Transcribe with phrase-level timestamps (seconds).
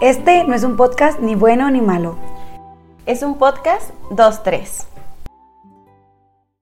[0.00, 2.18] Este no es un podcast ni bueno ni malo.
[3.04, 4.86] Es un podcast 2-3.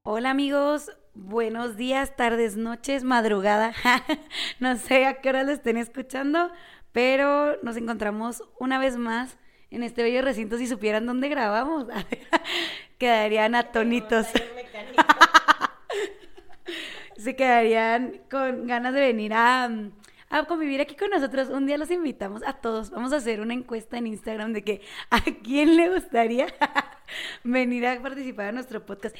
[0.03, 3.75] Hola amigos, buenos días, tardes, noches, madrugada.
[4.59, 6.51] no sé a qué hora lo estén escuchando,
[6.91, 9.39] pero nos encontramos una vez más
[9.71, 10.59] en este bello recinto.
[10.59, 11.87] Si supieran dónde grabamos,
[12.99, 14.27] quedarían atónitos.
[17.17, 19.71] Se quedarían con ganas de venir a,
[20.31, 21.49] a convivir aquí con nosotros.
[21.49, 22.91] Un día los invitamos a todos.
[22.91, 26.47] Vamos a hacer una encuesta en Instagram de que a quién le gustaría
[27.45, 29.17] venir a participar en nuestro podcast.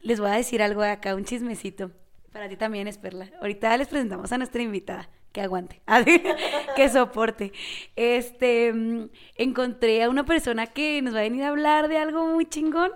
[0.00, 1.90] Les voy a decir algo acá, un chismecito.
[2.32, 3.30] Para ti también es Perla.
[3.40, 5.08] Ahorita les presentamos a nuestra invitada.
[5.32, 5.82] Que aguante,
[6.76, 7.52] que soporte.
[7.94, 12.26] Este, mm, encontré a una persona que nos va a venir a hablar de algo
[12.26, 12.92] muy chingón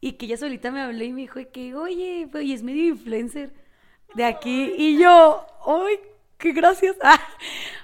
[0.00, 2.84] y que ella solita me habló y me dijo que, oye, pues, y es medio
[2.84, 3.52] influencer
[4.14, 4.72] de aquí.
[4.76, 5.98] Y yo, ¡ay,
[6.42, 6.96] qué gracias!
[7.02, 7.20] Ah,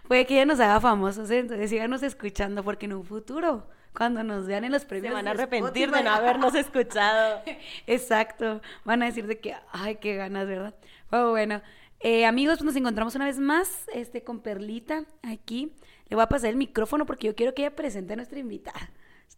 [0.08, 1.38] puede que ella nos haga famosos, ¿eh?
[1.38, 5.10] entonces síganos escuchando porque en un futuro cuando nos vean en los premios.
[5.10, 7.40] Se van a arrepentir de no habernos escuchado.
[7.86, 8.60] Exacto.
[8.84, 10.74] Van a decir de que, ay, qué ganas, ¿verdad?
[11.08, 11.62] Pero bueno,
[12.00, 15.72] eh, amigos, pues nos encontramos una vez más este, con Perlita aquí.
[16.08, 18.90] Le voy a pasar el micrófono porque yo quiero que ella presente a nuestra invitada.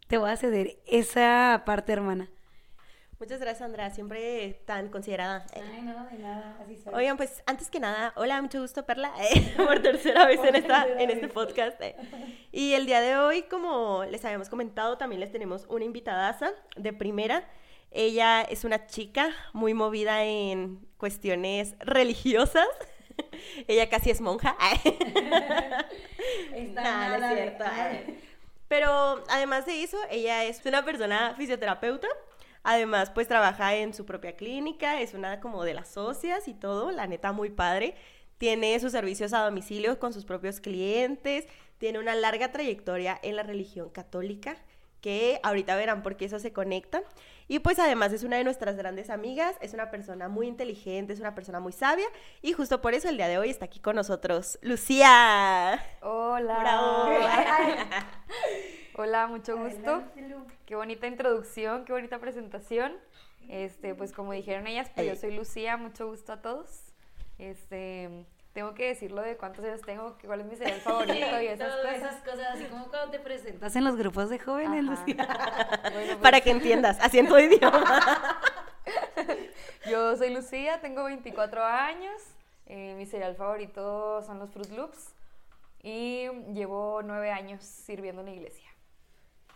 [0.09, 2.29] Te voy a ceder esa parte, hermana.
[3.21, 5.45] Muchas gracias, Andrea, siempre tan considerada.
[5.53, 6.95] Ay, no, de nada, así soy.
[6.95, 10.87] Oigan, pues antes que nada, hola, mucho gusto, Perla, eh, por tercera vez en, esta,
[10.87, 11.81] en este podcast.
[11.81, 11.97] Eh.
[12.53, 16.93] Y el día de hoy, como les habíamos comentado, también les tenemos una invitadaza de
[16.93, 17.45] primera.
[17.91, 22.69] Ella es una chica muy movida en cuestiones religiosas.
[23.67, 24.57] Ella casi es monja.
[26.55, 27.65] Está nada, es cierto.
[28.69, 32.07] Pero además de eso, ella es una persona fisioterapeuta
[32.71, 36.91] Además, pues trabaja en su propia clínica, es una como de las socias y todo,
[36.91, 37.95] la neta muy padre.
[38.37, 41.47] Tiene sus servicios a domicilio con sus propios clientes,
[41.79, 44.59] tiene una larga trayectoria en la religión católica,
[45.01, 47.03] que ahorita verán por qué eso se conecta.
[47.47, 51.21] Y pues además es una de nuestras grandes amigas, es una persona muy inteligente, es
[51.21, 52.09] una persona muy sabia
[52.43, 55.83] y justo por eso el día de hoy está aquí con nosotros Lucía.
[56.03, 57.09] Hola.
[59.01, 60.03] Hola, mucho gusto.
[60.67, 62.97] Qué bonita introducción, qué bonita presentación.
[63.49, 66.83] Este, pues como dijeron ellas, pues yo soy Lucía, mucho gusto a todos.
[67.39, 71.77] Este, tengo que decirlo de cuántos años tengo, cuál es mi serial favorito y esas
[71.77, 71.97] cosas.
[71.97, 75.29] esas cosas, así como cuando te presentas en los grupos de jóvenes, Lucía.
[75.93, 78.03] Pues Para que entiendas, así en tu idioma.
[79.89, 82.21] yo soy Lucía, tengo 24 años.
[82.67, 85.15] Eh, mi serial favorito son los Fruit Loops
[85.85, 88.68] y llevo nueve años sirviendo en la iglesia.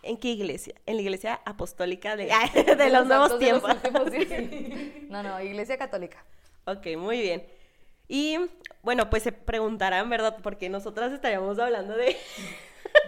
[0.03, 0.75] ¿En qué iglesia?
[0.85, 2.25] En la iglesia apostólica de,
[2.77, 3.71] de, los, nuevos tiempos.
[5.09, 6.25] No, no, iglesia católica.
[6.65, 7.47] Ok, muy bien.
[8.09, 8.39] Y
[8.83, 10.39] bueno, pues se preguntarán, ¿verdad?
[10.43, 12.17] Porque nosotras estaríamos hablando de...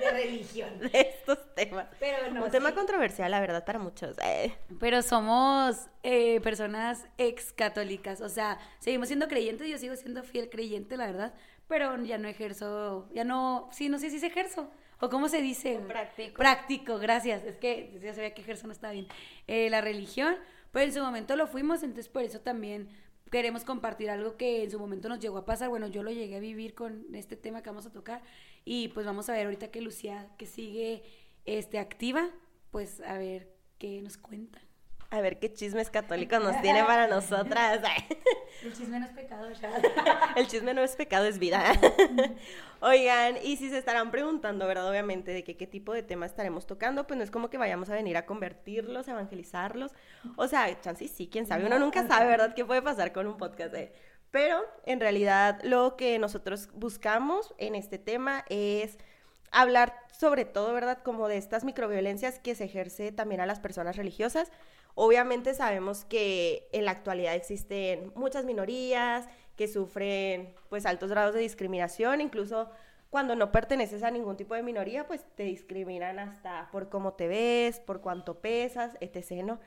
[0.00, 0.78] De religión.
[0.78, 1.86] De estos temas.
[1.98, 4.16] Pero no, Un tema controversial, la verdad, para muchos.
[4.24, 4.54] Eh.
[4.80, 8.20] Pero somos eh, personas ex católicas.
[8.20, 9.68] O sea, seguimos siendo creyentes.
[9.68, 11.34] Yo sigo siendo fiel creyente, la verdad.
[11.68, 14.70] Pero ya no ejerzo, ya no, sí, no sé si se ejerzo.
[15.04, 15.78] ¿O cómo se dice?
[15.86, 16.38] Práctico.
[16.38, 17.44] Práctico, gracias.
[17.44, 19.06] Es que ya sabía que ejerzo no está bien.
[19.46, 20.34] Eh, la religión,
[20.72, 22.88] pues en su momento lo fuimos, entonces por eso también
[23.30, 25.68] queremos compartir algo que en su momento nos llegó a pasar.
[25.68, 28.22] Bueno, yo lo llegué a vivir con este tema que vamos a tocar.
[28.64, 31.02] Y pues vamos a ver ahorita que Lucía, que sigue
[31.44, 32.30] este, activa,
[32.70, 34.62] pues a ver qué nos cuenta.
[35.10, 37.80] A ver qué chismes católicos nos tiene para nosotras.
[38.62, 40.32] El chisme no es pecado, ya.
[40.36, 41.72] El chisme no es pecado, es vida.
[42.80, 44.88] Oigan, y si se estarán preguntando, ¿verdad?
[44.88, 47.94] Obviamente, de qué tipo de tema estaremos tocando, pues no es como que vayamos a
[47.94, 49.92] venir a convertirlos, a evangelizarlos.
[50.36, 51.66] O sea, chances sí, quién sabe.
[51.66, 52.54] Uno nunca sabe, ¿verdad?
[52.54, 53.74] ¿Qué puede pasar con un podcast?
[54.30, 58.98] Pero en realidad lo que nosotros buscamos en este tema es
[59.52, 60.98] hablar sobre todo, ¿verdad?
[61.02, 64.50] Como de estas microviolencias que se ejerce también a las personas religiosas.
[64.94, 71.40] Obviamente sabemos que en la actualidad existen muchas minorías que sufren pues altos grados de
[71.40, 72.70] discriminación, incluso
[73.10, 77.28] cuando no perteneces a ningún tipo de minoría, pues te discriminan hasta por cómo te
[77.28, 79.44] ves, por cuánto pesas, etc.
[79.44, 79.60] ¿no?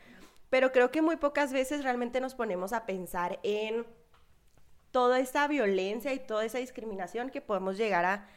[0.50, 3.86] Pero creo que muy pocas veces realmente nos ponemos a pensar en
[4.92, 8.28] toda esa violencia y toda esa discriminación que podemos llegar a,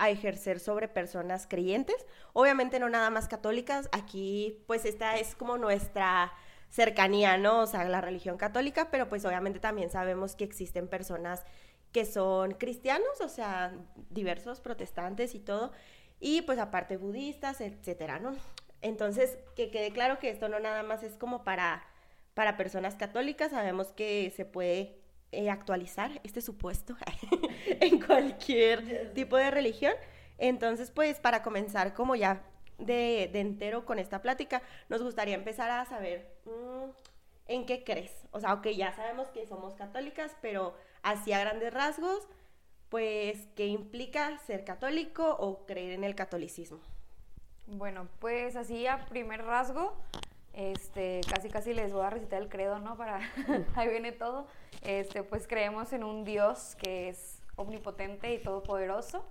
[0.00, 2.06] a ejercer sobre personas creyentes.
[2.32, 6.32] Obviamente no nada más católicas, aquí pues esta es como nuestra
[6.70, 7.60] cercanía, ¿no?
[7.60, 11.44] O sea, la religión católica, pero pues obviamente también sabemos que existen personas
[11.92, 13.74] que son cristianos, o sea,
[14.08, 15.72] diversos protestantes y todo,
[16.18, 18.36] y pues aparte budistas, etcétera, ¿no?
[18.80, 21.84] Entonces, que quede claro que esto no nada más es como para,
[22.32, 24.99] para personas católicas, sabemos que se puede
[25.32, 26.96] eh, actualizar este supuesto
[27.66, 29.94] en cualquier tipo de religión.
[30.38, 32.42] Entonces, pues para comenzar como ya
[32.78, 36.90] de, entero con esta plática, nos gustaría empezar a saber mm,
[37.46, 38.12] en qué crees.
[38.32, 42.26] O sea, ok, ya sabemos que somos católicas, pero así a grandes rasgos,
[42.88, 46.80] pues, ¿qué implica ser católico o creer en el catolicismo?
[47.66, 49.96] Bueno, pues así a primer rasgo,
[50.60, 52.96] este, casi casi les voy a recitar el credo, ¿no?
[52.96, 53.20] Para,
[53.74, 54.46] ahí viene todo.
[54.82, 59.24] Este, pues creemos en un Dios que es omnipotente y todopoderoso.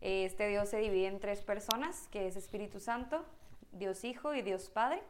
[0.00, 3.24] Este Dios se divide en tres personas, que es Espíritu Santo,
[3.72, 5.02] Dios Hijo y Dios Padre.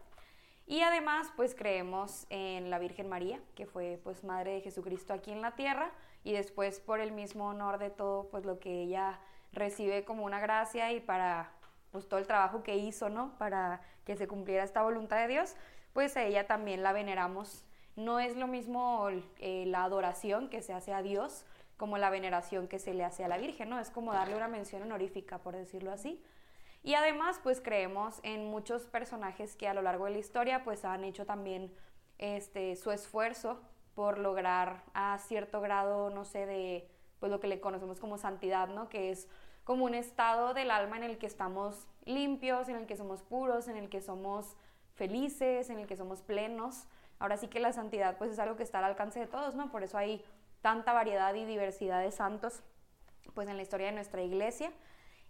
[0.66, 5.30] Y además, pues creemos en la Virgen María, que fue pues madre de Jesucristo aquí
[5.30, 5.90] en la tierra
[6.24, 9.18] y después por el mismo honor de todo, pues lo que ella
[9.52, 11.52] recibe como una gracia y para
[11.94, 13.38] pues todo el trabajo que hizo, ¿no?
[13.38, 15.54] Para que se cumpliera esta voluntad de Dios,
[15.92, 17.64] pues a ella también la veneramos.
[17.94, 19.06] No es lo mismo
[19.38, 21.46] eh, la adoración que se hace a Dios
[21.76, 23.78] como la veneración que se le hace a la Virgen, ¿no?
[23.78, 26.20] Es como darle una mención honorífica, por decirlo así.
[26.82, 30.84] Y además, pues creemos en muchos personajes que a lo largo de la historia, pues
[30.84, 31.72] han hecho también
[32.18, 33.60] este, su esfuerzo
[33.94, 36.88] por lograr a cierto grado, no sé, de
[37.20, 38.88] pues lo que le conocemos como santidad, ¿no?
[38.88, 39.28] Que es
[39.64, 43.66] como un estado del alma en el que estamos limpios, en el que somos puros,
[43.68, 44.56] en el que somos
[44.94, 46.86] felices, en el que somos plenos.
[47.18, 49.70] Ahora sí que la santidad pues es algo que está al alcance de todos, ¿no?
[49.70, 50.24] Por eso hay
[50.60, 52.62] tanta variedad y diversidad de santos
[53.34, 54.72] pues en la historia de nuestra iglesia.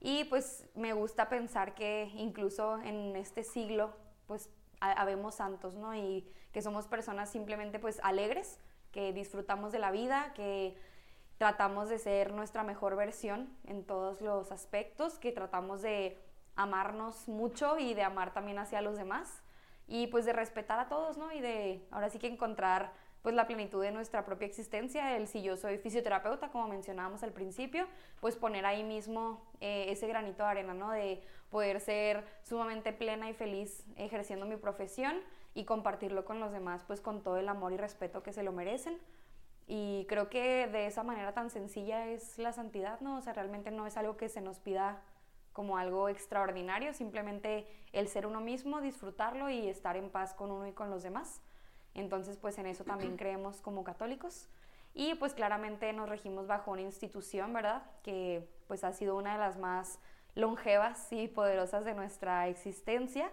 [0.00, 3.94] Y pues me gusta pensar que incluso en este siglo
[4.26, 5.94] pues habemos santos, ¿no?
[5.94, 8.58] Y que somos personas simplemente pues alegres,
[8.92, 10.76] que disfrutamos de la vida, que
[11.38, 16.18] tratamos de ser nuestra mejor versión en todos los aspectos, que tratamos de
[16.56, 19.42] amarnos mucho y de amar también hacia los demás
[19.86, 21.32] y pues de respetar a todos, ¿no?
[21.32, 22.92] Y de ahora sí que encontrar
[23.22, 27.32] pues la plenitud de nuestra propia existencia, el si yo soy fisioterapeuta, como mencionábamos al
[27.32, 27.88] principio,
[28.20, 30.90] pues poner ahí mismo eh, ese granito de arena, ¿no?
[30.90, 35.22] De poder ser sumamente plena y feliz ejerciendo mi profesión
[35.54, 38.52] y compartirlo con los demás, pues con todo el amor y respeto que se lo
[38.52, 38.98] merecen.
[39.66, 43.16] Y creo que de esa manera tan sencilla es la santidad, ¿no?
[43.16, 45.02] O sea, realmente no es algo que se nos pida
[45.52, 50.66] como algo extraordinario, simplemente el ser uno mismo, disfrutarlo y estar en paz con uno
[50.66, 51.40] y con los demás.
[51.94, 54.48] Entonces, pues en eso también creemos como católicos.
[54.94, 57.82] Y pues claramente nos regimos bajo una institución, ¿verdad?
[58.02, 59.98] Que pues ha sido una de las más
[60.34, 63.30] longevas y poderosas de nuestra existencia.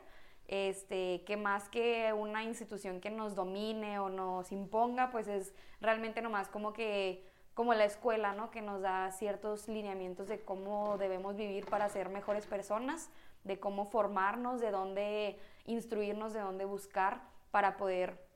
[0.51, 6.21] Este, que más que una institución que nos domine o nos imponga, pues es realmente
[6.21, 8.51] nomás como que como la escuela, ¿no?
[8.51, 13.09] Que nos da ciertos lineamientos de cómo debemos vivir para ser mejores personas,
[13.45, 17.21] de cómo formarnos, de dónde instruirnos, de dónde buscar
[17.51, 18.30] para poder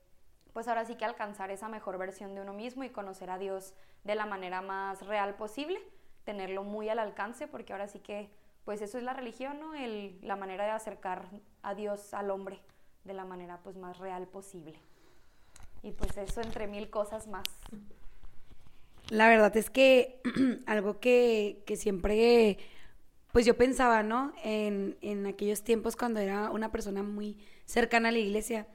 [0.56, 3.74] pues ahora sí que alcanzar esa mejor versión de uno mismo y conocer a Dios
[4.04, 5.78] de la manera más real posible,
[6.24, 8.30] tenerlo muy al alcance, porque ahora sí que,
[8.64, 9.74] pues eso es la religión, ¿no?
[9.74, 11.28] El, la manera de acercar
[11.66, 12.60] a Dios al hombre
[13.04, 14.74] de la manera pues más real posible.
[15.82, 17.44] Y pues eso entre mil cosas más.
[19.10, 20.20] La verdad es que
[20.66, 22.58] algo que, que, siempre,
[23.32, 24.32] pues yo pensaba, ¿no?
[24.44, 28.68] En, en aquellos tiempos cuando era una persona muy cercana a la iglesia,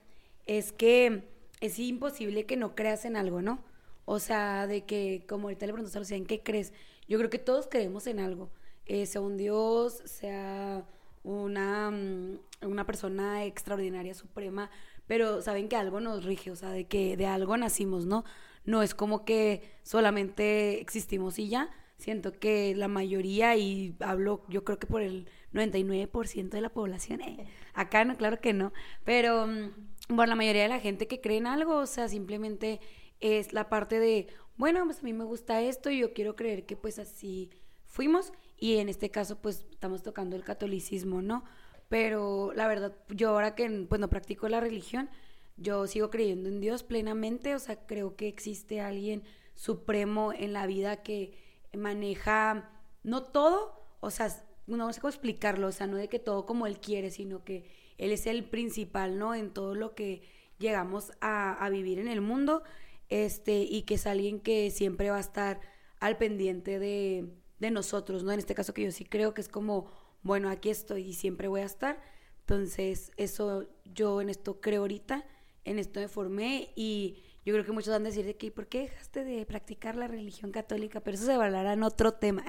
[0.45, 1.29] es que
[1.61, 3.63] es imposible que no creas en algo, ¿no?
[4.03, 6.73] O sea, de que, como ahorita le preguntaste a Lucía, ¿en qué crees?
[7.07, 8.49] Yo creo que todos creemos en algo,
[8.85, 10.85] eh, sea un Dios, sea
[11.23, 14.69] una, mm, una persona extraordinaria, suprema,
[15.07, 18.23] pero saben que algo nos rige, o sea, de que de algo nacimos, ¿no?
[18.65, 21.69] No es como que solamente existimos y ya.
[21.97, 27.21] Siento que la mayoría, y hablo yo creo que por el 99% de la población,
[27.21, 28.73] eh, acá no, claro que no,
[29.03, 29.69] pero mm,
[30.09, 32.79] bueno, la mayoría de la gente que cree en algo, o sea, simplemente
[33.19, 36.65] es la parte de, bueno, pues a mí me gusta esto y yo quiero creer
[36.65, 37.49] que pues así
[37.85, 41.43] fuimos y en este caso pues estamos tocando el catolicismo, ¿no?
[41.89, 45.09] Pero la verdad, yo ahora que pues no practico la religión,
[45.57, 49.23] yo sigo creyendo en Dios plenamente, o sea, creo que existe alguien
[49.55, 51.33] supremo en la vida que
[51.73, 52.69] maneja
[53.03, 54.29] no todo, o sea,
[54.67, 57.65] no sé cómo explicarlo, o sea, no de que todo como Él quiere, sino que
[58.01, 59.35] él es el principal, ¿no?
[59.35, 60.23] En todo lo que
[60.57, 62.63] llegamos a, vivir en el mundo,
[63.09, 65.61] este, y que es alguien que siempre va a estar
[65.99, 67.29] al pendiente de,
[67.61, 68.33] de nosotros, ¿no?
[68.33, 69.89] En este caso que yo sí creo que es como,
[70.23, 72.01] bueno, aquí estoy y siempre voy a estar.
[72.41, 75.25] Entonces, eso yo en esto creo ahorita,
[75.63, 78.67] en esto me formé y yo creo que muchos van a decir de que, ¿por
[78.67, 80.99] qué dejaste de practicar la religión católica?
[80.99, 82.43] Pero eso se hablará en otro tema,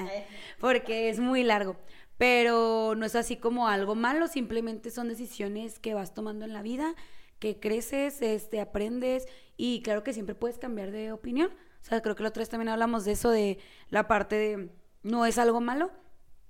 [0.59, 1.77] porque es muy largo
[2.19, 6.63] pero no es así como algo malo, simplemente son decisiones que vas tomando en la
[6.63, 6.95] vida,
[7.41, 9.27] que creces, este, aprendes
[9.57, 11.51] y claro que siempre puedes cambiar de opinión.
[11.51, 13.59] O sea, creo que la otra vez también hablamos de eso, de
[13.91, 14.71] la parte de
[15.03, 15.91] no es algo malo,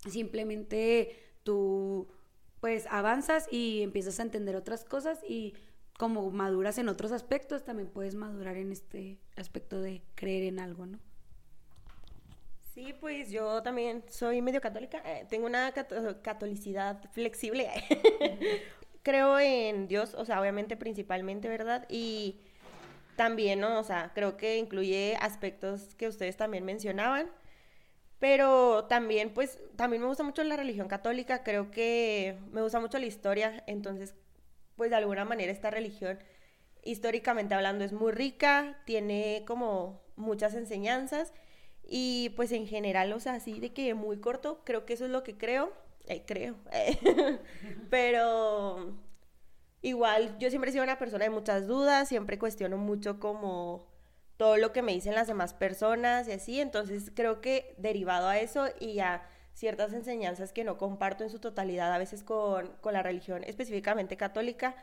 [0.08, 2.08] simplemente tú
[2.60, 5.54] pues avanzas y empiezas a entender otras cosas y
[5.98, 10.86] como maduras en otros aspectos, también puedes madurar en este aspecto de creer en algo,
[10.86, 10.98] ¿no?
[12.74, 17.68] Sí, pues yo también soy medio católica, eh, tengo una catolicidad flexible.
[19.02, 21.86] creo en Dios, o sea, obviamente principalmente, ¿verdad?
[21.88, 22.40] Y
[23.16, 23.78] también, ¿no?
[23.78, 27.30] O sea, creo que incluye aspectos que ustedes también mencionaban.
[28.22, 33.00] Pero también, pues, también me gusta mucho la religión católica, creo que me gusta mucho
[33.00, 34.14] la historia, entonces,
[34.76, 36.20] pues, de alguna manera esta religión,
[36.84, 41.32] históricamente hablando, es muy rica, tiene como muchas enseñanzas
[41.82, 45.10] y pues en general, o sea, así de que muy corto, creo que eso es
[45.10, 45.72] lo que creo,
[46.06, 46.54] eh, creo,
[47.90, 48.98] pero
[49.82, 53.91] igual yo siempre he sido una persona de muchas dudas, siempre cuestiono mucho como
[54.42, 58.40] todo lo que me dicen las demás personas y así, entonces creo que derivado a
[58.40, 59.22] eso y a
[59.52, 64.16] ciertas enseñanzas que no comparto en su totalidad, a veces con, con la religión específicamente
[64.16, 64.74] católica,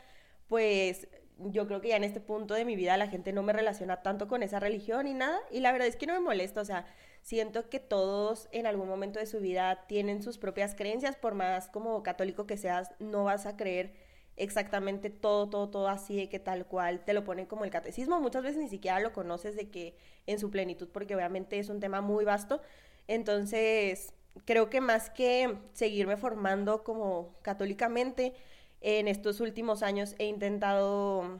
[0.48, 3.52] pues yo creo que ya en este punto de mi vida la gente no me
[3.52, 6.62] relaciona tanto con esa religión y nada, y la verdad es que no me molesta,
[6.62, 6.86] o sea,
[7.20, 11.68] siento que todos en algún momento de su vida tienen sus propias creencias, por más
[11.68, 13.92] como católico que seas, no vas a creer
[14.40, 18.20] exactamente todo, todo, todo así de que tal cual te lo ponen como el catecismo,
[18.20, 19.94] muchas veces ni siquiera lo conoces de que
[20.26, 22.62] en su plenitud, porque obviamente es un tema muy vasto,
[23.06, 24.14] entonces
[24.46, 28.34] creo que más que seguirme formando como católicamente,
[28.80, 31.38] en estos últimos años he intentado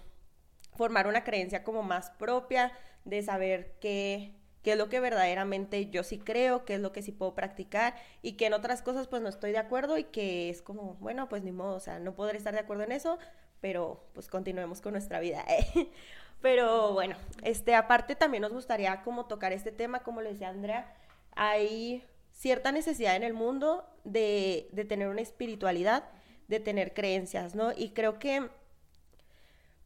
[0.77, 2.73] formar una creencia como más propia,
[3.07, 7.03] de saber qué, qué es lo que verdaderamente yo sí creo, qué es lo que
[7.03, 10.51] sí puedo practicar y que en otras cosas pues no estoy de acuerdo y que
[10.51, 13.19] es como, bueno, pues ni modo, o sea, no podré estar de acuerdo en eso,
[13.61, 15.45] pero pues continuemos con nuestra vida.
[15.49, 15.91] ¿eh?
[16.43, 20.91] Pero bueno, este aparte también nos gustaría como tocar este tema, como le decía Andrea,
[21.33, 22.03] hay
[22.33, 26.05] cierta necesidad en el mundo de, de tener una espiritualidad
[26.51, 27.71] de tener creencias, ¿no?
[27.73, 28.49] Y creo que,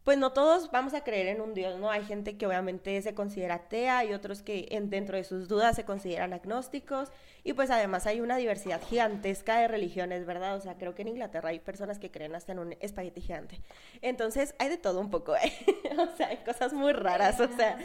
[0.05, 1.91] pues no todos vamos a creer en un Dios, ¿no?
[1.91, 5.77] Hay gente que obviamente se considera atea y otros que en, dentro de sus dudas
[5.77, 7.11] se consideran agnósticos
[7.43, 10.57] y pues además hay una diversidad gigantesca de religiones, ¿verdad?
[10.57, 13.63] O sea, creo que en Inglaterra hay personas que creen hasta en un espagueti gigante.
[14.03, 15.53] Entonces hay de todo un poco, ¿eh?
[15.99, 17.79] o sea, hay cosas muy raras, o sea,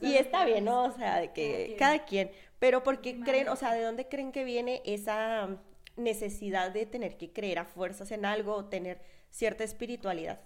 [0.00, 0.84] y está bien, ¿no?
[0.84, 4.32] O sea, de que cada quien, pero ¿por qué creen, o sea, de dónde creen
[4.32, 5.48] que viene esa
[5.96, 10.40] necesidad de tener que creer a fuerzas en algo o tener cierta espiritualidad?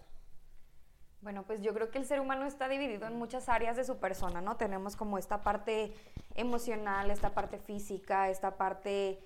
[1.23, 3.99] Bueno, pues yo creo que el ser humano está dividido en muchas áreas de su
[3.99, 4.57] persona, ¿no?
[4.57, 5.93] Tenemos como esta parte
[6.35, 9.19] emocional, esta parte física, esta parte,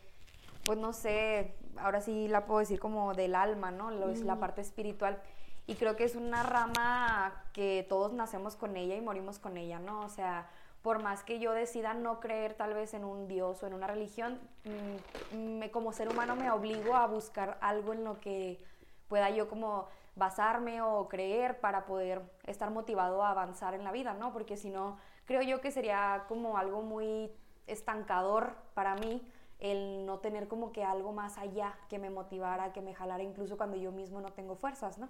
[0.65, 3.93] pues no sé, ahora sí la puedo decir como del alma, ¿no?
[3.93, 5.21] Lo, es la parte espiritual.
[5.67, 9.79] Y creo que es una rama que todos nacemos con ella y morimos con ella,
[9.79, 10.01] ¿no?
[10.01, 10.51] O sea,
[10.83, 13.87] por más que yo decida no creer tal vez en un Dios o en una
[13.87, 18.61] religión, mm, me, como ser humano me obligo a buscar algo en lo que
[19.09, 19.87] pueda yo como
[20.17, 24.33] basarme o creer para poder estar motivado a avanzar en la vida, ¿no?
[24.33, 27.31] Porque si no, creo yo que sería como algo muy
[27.67, 29.27] estancador para mí
[29.59, 33.57] el no tener como que algo más allá que me motivara, que me jalara incluso
[33.57, 35.09] cuando yo mismo no tengo fuerzas, ¿no?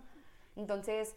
[0.57, 1.17] Entonces,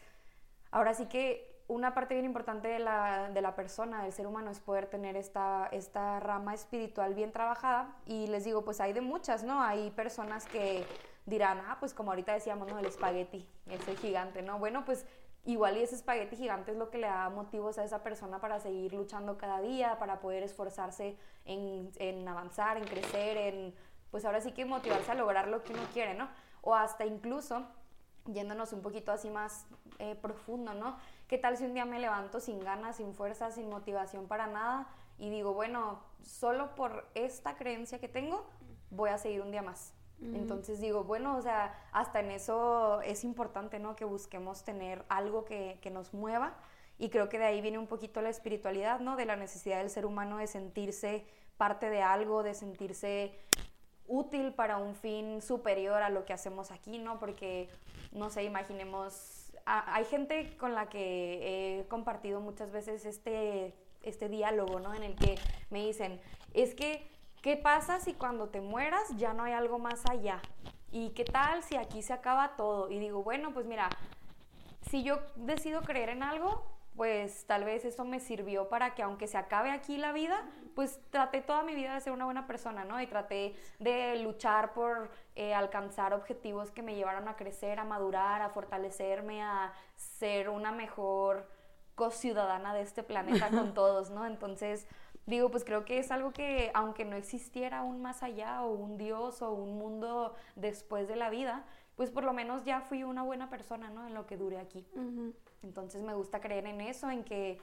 [0.72, 4.50] ahora sí que una parte bien importante de la, de la, persona, del ser humano,
[4.50, 7.94] es poder tener esta, esta rama espiritual bien trabajada.
[8.06, 9.62] Y les digo, pues hay de muchas, ¿no?
[9.62, 10.86] Hay personas que
[11.28, 12.80] dirán, ah, pues como ahorita decíamos, ¿no?
[12.80, 14.58] El espagueti, ese gigante, ¿no?
[14.60, 15.06] Bueno, pues
[15.44, 18.60] igual y ese espagueti gigante es lo que le da motivos a esa persona para
[18.60, 23.76] seguir luchando cada día, para poder esforzarse en, en avanzar, en crecer, en,
[24.10, 26.30] pues ahora sí que motivarse a lograr lo que uno quiere, ¿no?
[26.62, 27.68] O hasta incluso,
[28.26, 29.68] yéndonos un poquito así más
[30.00, 30.98] eh, profundo, ¿no?
[31.28, 34.88] ¿Qué tal si un día me levanto sin ganas, sin fuerza, sin motivación para nada
[35.18, 38.46] y digo, bueno, solo por esta creencia que tengo,
[38.92, 39.97] voy a seguir un día más?
[40.20, 43.96] Entonces digo, bueno, o sea, hasta en eso es importante, ¿no?
[43.96, 46.58] Que busquemos tener algo que, que, nos mueva.
[46.98, 49.16] Y creo que de ahí viene un poquito la espiritualidad, ¿no?
[49.16, 51.26] De la necesidad del ser humano de sentirse
[51.58, 53.38] parte de algo, de sentirse
[54.08, 57.20] útil para un fin superior a lo que hacemos aquí, ¿no?
[57.20, 57.70] Porque,
[58.12, 64.80] no sé, imaginemos hay gente con la que he compartido muchas veces este, este diálogo,
[64.80, 64.94] ¿no?
[64.94, 65.36] En el que
[65.70, 66.22] me dicen,
[66.54, 67.06] es que,
[67.48, 70.42] ¿qué pasa si cuando te mueras ya no hay algo más allá?
[70.92, 72.92] ¿Y qué tal si aquí se acaba todo?
[72.92, 73.88] Y digo, bueno, pues mira,
[74.90, 76.66] si yo decido creer en algo,
[76.98, 81.00] pues tal vez eso me sirvió para que aunque se acabe aquí la vida, pues
[81.10, 83.00] traté toda mi vida de ser una buena persona, ¿no?
[83.00, 88.42] Y traté de luchar por eh, alcanzar objetivos que me llevaron a crecer, a madurar,
[88.42, 91.48] a fortalecerme, a ser una mejor
[91.98, 94.26] co-ciudadana de este planeta con todos, ¿no?
[94.26, 94.86] Entonces,
[95.28, 98.98] digo, pues creo que es algo que aunque no existiera un más allá o un
[98.98, 101.66] Dios o un mundo después de la vida,
[101.96, 104.08] pues por lo menos ya fui una buena persona, ¿no?
[104.08, 104.88] En lo que dure aquí.
[105.62, 107.60] Entonces me gusta creer en eso, en que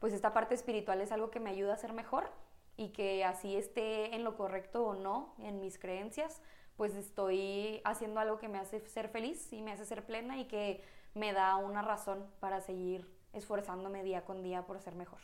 [0.00, 2.30] pues esta parte espiritual es algo que me ayuda a ser mejor
[2.76, 6.42] y que así esté en lo correcto o no en mis creencias,
[6.76, 10.46] pues estoy haciendo algo que me hace ser feliz y me hace ser plena y
[10.46, 10.82] que
[11.14, 15.20] me da una razón para seguir esforzándome día con día por ser mejor.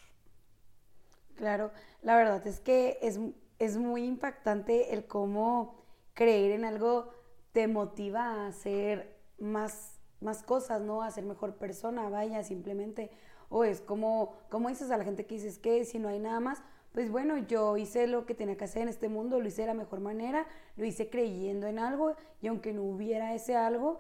[1.36, 1.70] Claro,
[2.02, 3.18] la verdad es que es,
[3.58, 5.74] es muy impactante el cómo
[6.14, 7.10] creer en algo
[7.52, 11.02] te motiva a hacer más, más cosas, ¿no?
[11.02, 13.10] A ser mejor persona, vaya, simplemente.
[13.48, 16.40] O es como, como dices a la gente que dices que si no hay nada
[16.40, 19.62] más, pues bueno, yo hice lo que tenía que hacer en este mundo, lo hice
[19.62, 20.46] de la mejor manera,
[20.76, 23.98] lo hice creyendo en algo y aunque no hubiera ese algo,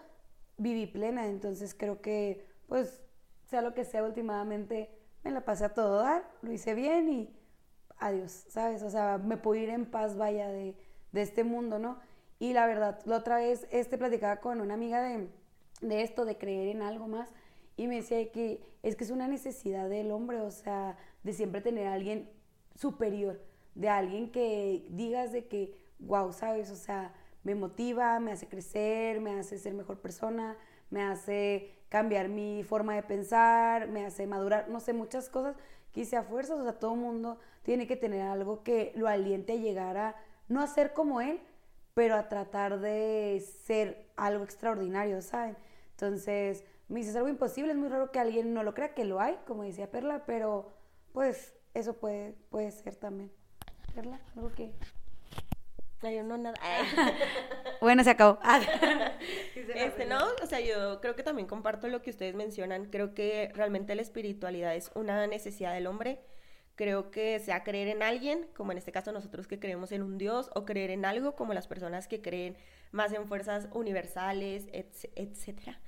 [0.58, 1.26] viví plena.
[1.26, 3.02] Entonces creo que, pues,
[3.46, 4.90] sea lo que sea, últimamente
[5.22, 7.36] me la pasé a todo dar, lo hice bien y
[7.98, 8.82] adiós, ¿sabes?
[8.82, 10.74] O sea, me puedo ir en paz, vaya, de,
[11.12, 11.98] de este mundo, ¿no?
[12.38, 15.28] Y la verdad, la otra vez este, platicaba con una amiga de,
[15.82, 17.30] de esto, de creer en algo más,
[17.76, 21.60] y me decía que es que es una necesidad del hombre, o sea, de siempre
[21.60, 22.30] tener a alguien
[22.74, 23.40] superior,
[23.74, 26.70] de alguien que digas de que, wow, ¿sabes?
[26.70, 30.56] O sea, me motiva, me hace crecer, me hace ser mejor persona,
[30.90, 35.56] me hace cambiar mi forma de pensar, me hace madurar, no sé, muchas cosas
[35.92, 39.52] que hice a fuerzas, o sea, todo mundo tiene que tener algo que lo aliente
[39.52, 40.16] a llegar a
[40.48, 41.40] no a ser como él,
[41.94, 45.56] pero a tratar de ser algo extraordinario, ¿saben?
[45.90, 49.04] Entonces, me dice, es algo imposible, es muy raro que alguien no lo crea, que
[49.04, 50.72] lo hay, como decía Perla, pero
[51.12, 53.30] pues eso puede, puede ser también.
[53.94, 54.72] Perla, algo que...
[56.02, 56.56] Ay, no, nada.
[57.80, 58.38] bueno, se acabó.
[59.74, 62.86] este, no, o sea, yo creo que también comparto lo que ustedes mencionan.
[62.86, 66.20] Creo que realmente la espiritualidad es una necesidad del hombre
[66.80, 70.16] Creo que sea creer en alguien, como en este caso nosotros que creemos en un
[70.16, 72.56] Dios, o creer en algo, como las personas que creen
[72.90, 75.78] más en fuerzas universales, etcétera.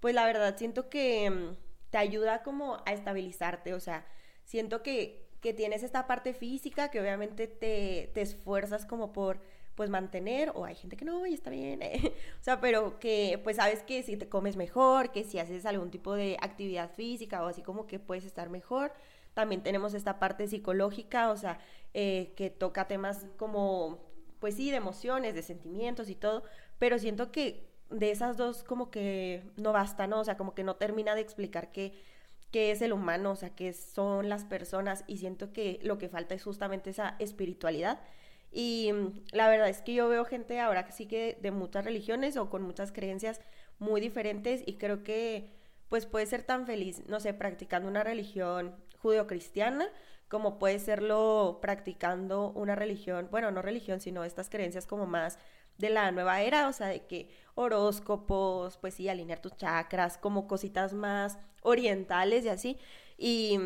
[0.00, 1.56] Pues la verdad siento que mm,
[1.90, 4.04] te ayuda como a estabilizarte, o sea,
[4.42, 9.40] siento que, que tienes esta parte física que obviamente te, te esfuerzas como por
[9.80, 11.80] pues mantener, o hay gente que no, y está bien,
[12.38, 15.90] o sea, pero que pues sabes que si te comes mejor, que si haces algún
[15.90, 18.92] tipo de actividad física o así como que puedes estar mejor,
[19.32, 21.60] también tenemos esta parte psicológica, o sea,
[21.94, 24.00] eh, que toca temas como,
[24.38, 26.42] pues sí, de emociones, de sentimientos y todo,
[26.78, 30.20] pero siento que de esas dos como que no basta, ¿no?
[30.20, 31.94] O sea, como que no termina de explicar qué,
[32.50, 36.10] qué es el humano, o sea, qué son las personas y siento que lo que
[36.10, 37.98] falta es justamente esa espiritualidad.
[38.50, 41.84] Y mm, la verdad es que yo veo gente ahora que sí que de muchas
[41.84, 43.40] religiones o con muchas creencias
[43.78, 45.50] muy diferentes y creo que
[45.88, 49.88] pues puede ser tan feliz, no sé, practicando una religión judeocristiana,
[50.28, 55.38] como puede serlo practicando una religión, bueno, no religión, sino estas creencias como más
[55.78, 60.46] de la nueva era, o sea, de que horóscopos, pues sí, alinear tus chakras, como
[60.46, 62.78] cositas más orientales y así.
[63.18, 63.58] Y,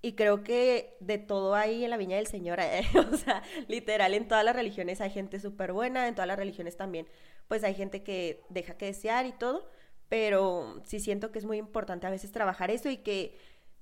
[0.00, 2.82] y creo que de todo ahí en la viña del Señor, eh,
[3.12, 6.76] o sea, literal, en todas las religiones hay gente súper buena, en todas las religiones
[6.76, 7.08] también,
[7.48, 9.68] pues hay gente que deja que desear y todo,
[10.08, 13.36] pero sí siento que es muy importante a veces trabajar eso y que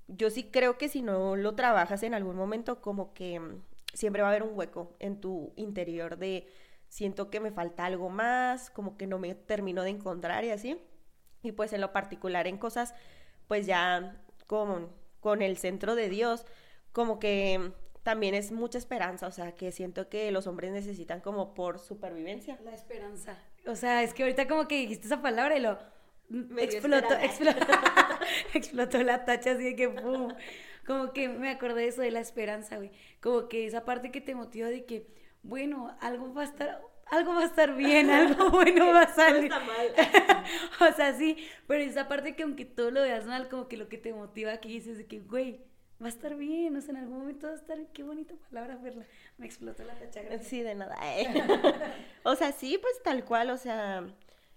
[0.09, 4.23] yo sí creo que si no lo trabajas en algún momento, como que mm, siempre
[4.23, 6.47] va a haber un hueco en tu interior de
[6.89, 10.81] siento que me falta algo más, como que no me termino de encontrar y así.
[11.43, 12.95] Y pues en lo particular en cosas,
[13.49, 14.91] pues ya con,
[15.27, 16.47] con el centro de Dios,
[16.93, 17.73] como que
[18.05, 22.57] también es mucha esperanza, o sea, que siento que los hombres necesitan como por supervivencia.
[22.63, 23.37] La esperanza.
[23.67, 25.81] O sea, es que ahorita como que dijiste esa palabra y lo
[26.59, 27.67] explotó, explotó,
[28.55, 30.33] explotó la tacha así de que pum.
[30.87, 32.93] Como que me acordé de eso de la esperanza, güey.
[33.21, 35.09] Como que esa parte que te motiva de que,
[35.43, 39.51] bueno, algo va a estar, algo va a estar bien, algo bueno va a salir.
[39.51, 40.91] No está mal.
[40.93, 43.89] o sea, sí, pero esa parte que aunque todo lo veas mal, como que lo
[43.89, 45.61] que te motiva aquí dices de que, güey,
[46.03, 48.77] va a estar bien, o sea, en algún momento va a estar, qué bonita palabra
[48.77, 49.07] verla.
[49.39, 50.21] Me explotó la tacha.
[50.43, 50.97] Sí, de nada.
[51.03, 51.27] Eh.
[52.25, 54.05] o sea, sí, pues tal cual, o sea,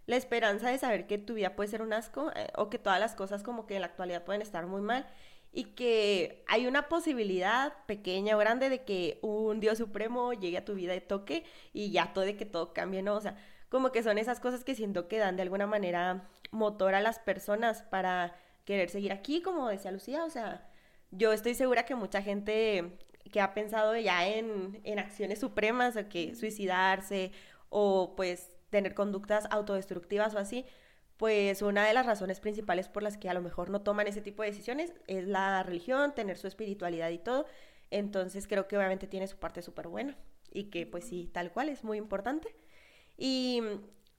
[0.05, 2.99] la esperanza de saber que tu vida puede ser un asco eh, o que todas
[2.99, 5.07] las cosas como que en la actualidad pueden estar muy mal
[5.51, 10.65] y que hay una posibilidad pequeña o grande de que un Dios supremo llegue a
[10.65, 13.15] tu vida y toque y ya todo de que todo cambie, ¿no?
[13.15, 13.35] O sea,
[13.69, 17.19] como que son esas cosas que siento que dan de alguna manera motor a las
[17.19, 18.35] personas para
[18.65, 20.67] querer seguir aquí, como decía Lucía, o sea,
[21.11, 22.97] yo estoy segura que mucha gente
[23.31, 27.31] que ha pensado ya en, en acciones supremas o que suicidarse
[27.69, 30.65] o pues tener conductas autodestructivas o así,
[31.19, 34.21] pues una de las razones principales por las que a lo mejor no toman ese
[34.21, 37.45] tipo de decisiones es la religión, tener su espiritualidad y todo.
[37.91, 40.15] Entonces creo que obviamente tiene su parte súper buena
[40.53, 42.55] y que pues sí, tal cual es muy importante.
[43.17, 43.61] Y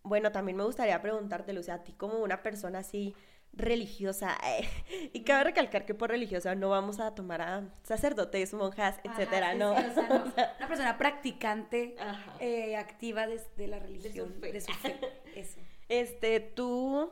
[0.02, 3.14] bueno, también me gustaría preguntarte, Lucia, a ti como una persona así
[3.54, 4.36] religiosa,
[5.14, 9.72] y cabe recalcar que por religiosa no vamos a tomar a sacerdotes, monjas, etcétera, ¿no?
[9.96, 11.96] una persona practicante,
[12.40, 15.00] eh, activa de, la religión, de su fe.
[15.34, 15.60] Eso.
[15.90, 17.10] Este, tú,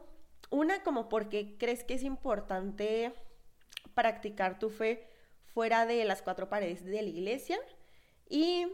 [0.50, 3.12] una como porque crees que es importante
[3.92, 5.10] practicar tu fe
[5.52, 7.58] fuera de las cuatro paredes de la iglesia
[8.30, 8.68] y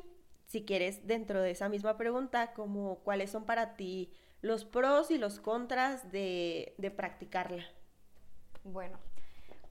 [0.47, 4.13] si quieres dentro de esa misma pregunta como cuáles son para ti
[4.43, 7.65] los pros y los contras de, de practicarla.
[8.63, 8.99] Bueno,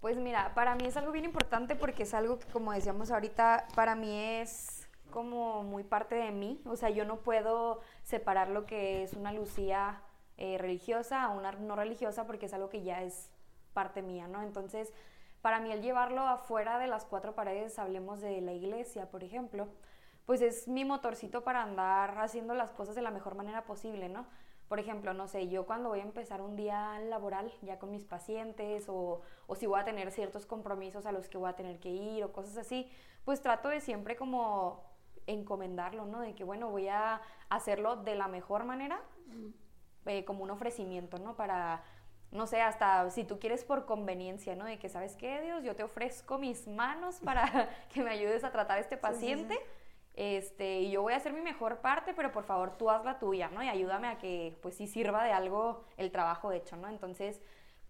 [0.01, 3.67] pues mira, para mí es algo bien importante porque es algo que como decíamos ahorita,
[3.75, 8.65] para mí es como muy parte de mí, o sea, yo no puedo separar lo
[8.65, 10.01] que es una Lucía
[10.37, 13.29] eh, religiosa a una no religiosa porque es algo que ya es
[13.73, 14.41] parte mía, ¿no?
[14.41, 14.93] Entonces,
[15.41, 19.67] para mí el llevarlo afuera de las cuatro paredes, hablemos de la iglesia, por ejemplo,
[20.25, 24.25] pues es mi motorcito para andar haciendo las cosas de la mejor manera posible, ¿no?
[24.69, 28.05] Por ejemplo, no sé, yo cuando voy a empezar un día laboral ya con mis
[28.05, 31.79] pacientes o, o si voy a tener ciertos compromisos a los que voy a tener
[31.79, 32.89] que ir o cosas así,
[33.25, 34.81] pues trato de siempre como
[35.27, 36.21] encomendarlo, ¿no?
[36.21, 39.01] De que, bueno, voy a hacerlo de la mejor manera,
[40.05, 41.35] eh, como un ofrecimiento, ¿no?
[41.35, 41.83] Para,
[42.31, 44.65] no sé, hasta si tú quieres por conveniencia, ¿no?
[44.65, 45.63] De que, ¿sabes qué, Dios?
[45.63, 49.59] Yo te ofrezco mis manos para que me ayudes a tratar a este paciente.
[50.15, 53.17] Este, y yo voy a hacer mi mejor parte, pero por favor tú haz la
[53.17, 53.63] tuya, ¿no?
[53.63, 56.87] Y ayúdame a que, pues sí sirva de algo el trabajo hecho, ¿no?
[56.87, 57.41] Entonces,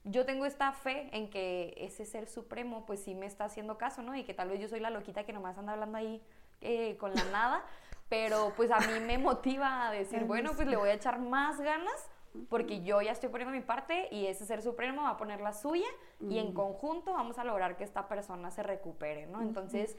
[0.05, 4.01] yo tengo esta fe en que ese ser supremo, pues sí me está haciendo caso,
[4.01, 4.15] ¿no?
[4.15, 6.21] Y que tal vez yo soy la loquita que nomás anda hablando ahí
[6.61, 7.63] eh, con la nada,
[8.13, 11.59] pero pues a mí me motiva a decir, bueno, pues le voy a echar más
[11.59, 12.11] ganas
[12.47, 15.51] porque yo ya estoy poniendo mi parte y ese ser supremo va a poner la
[15.51, 15.87] suya
[16.19, 19.41] y en conjunto vamos a lograr que esta persona se recupere, ¿no?
[19.41, 19.97] Entonces,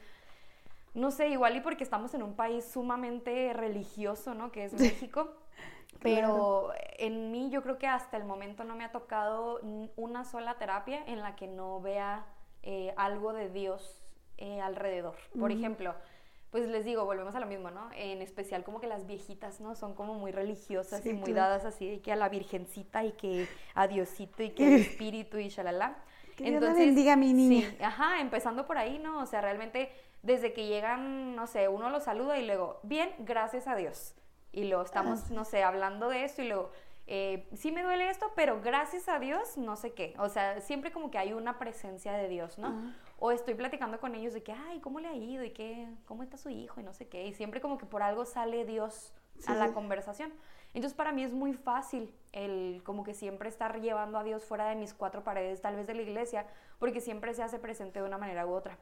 [0.94, 4.52] no sé, igual y porque estamos en un país sumamente religioso, ¿no?
[4.52, 5.34] Que es México.
[6.00, 9.58] Pero en mí yo creo que hasta el momento no me ha tocado
[9.96, 12.26] una sola terapia en la que no vea
[12.62, 14.04] eh, algo de Dios
[14.36, 15.16] eh, alrededor.
[15.38, 15.94] Por ejemplo,
[16.54, 17.90] pues les digo, volvemos a lo mismo, ¿no?
[17.96, 19.74] En especial como que las viejitas, ¿no?
[19.74, 23.48] Son como muy religiosas y muy dadas así, de que a la virgencita y que
[23.74, 25.96] a Diosito y que al espíritu y shalala.
[26.36, 27.68] Que Dios Entonces, bendiga a mi niña.
[27.68, 29.18] Sí, ajá, empezando por ahí, ¿no?
[29.18, 29.90] O sea, realmente
[30.22, 34.14] desde que llegan, no sé, uno los saluda y luego, bien, gracias a Dios.
[34.52, 35.34] Y luego estamos, ah.
[35.34, 36.70] no sé, hablando de esto y luego,
[37.08, 40.14] eh, sí me duele esto, pero gracias a Dios, no sé qué.
[40.18, 42.94] O sea, siempre como que hay una presencia de Dios, ¿no?
[43.26, 45.42] O estoy platicando con ellos de que, ay, ¿cómo le ha ido?
[45.44, 45.88] ¿Y qué?
[46.04, 46.78] ¿Cómo está su hijo?
[46.78, 47.26] Y no sé qué.
[47.26, 49.14] Y siempre como que por algo sale Dios
[49.46, 50.30] a la conversación.
[50.74, 54.68] Entonces para mí es muy fácil el como que siempre estar llevando a Dios fuera
[54.68, 56.46] de mis cuatro paredes, tal vez de la iglesia,
[56.78, 58.76] porque siempre se hace presente de una manera u otra.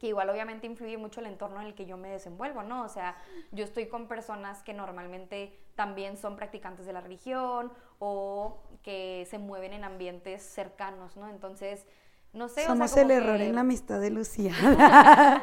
[0.00, 2.84] Que igual obviamente influye mucho el entorno en el que yo me desenvuelvo, ¿no?
[2.84, 3.18] O sea,
[3.52, 9.36] yo estoy con personas que normalmente también son practicantes de la religión o que se
[9.36, 11.28] mueven en ambientes cercanos, ¿no?
[11.28, 11.86] Entonces,
[12.32, 14.52] no sé, Somos o sea, el error en la amistad de Lucía.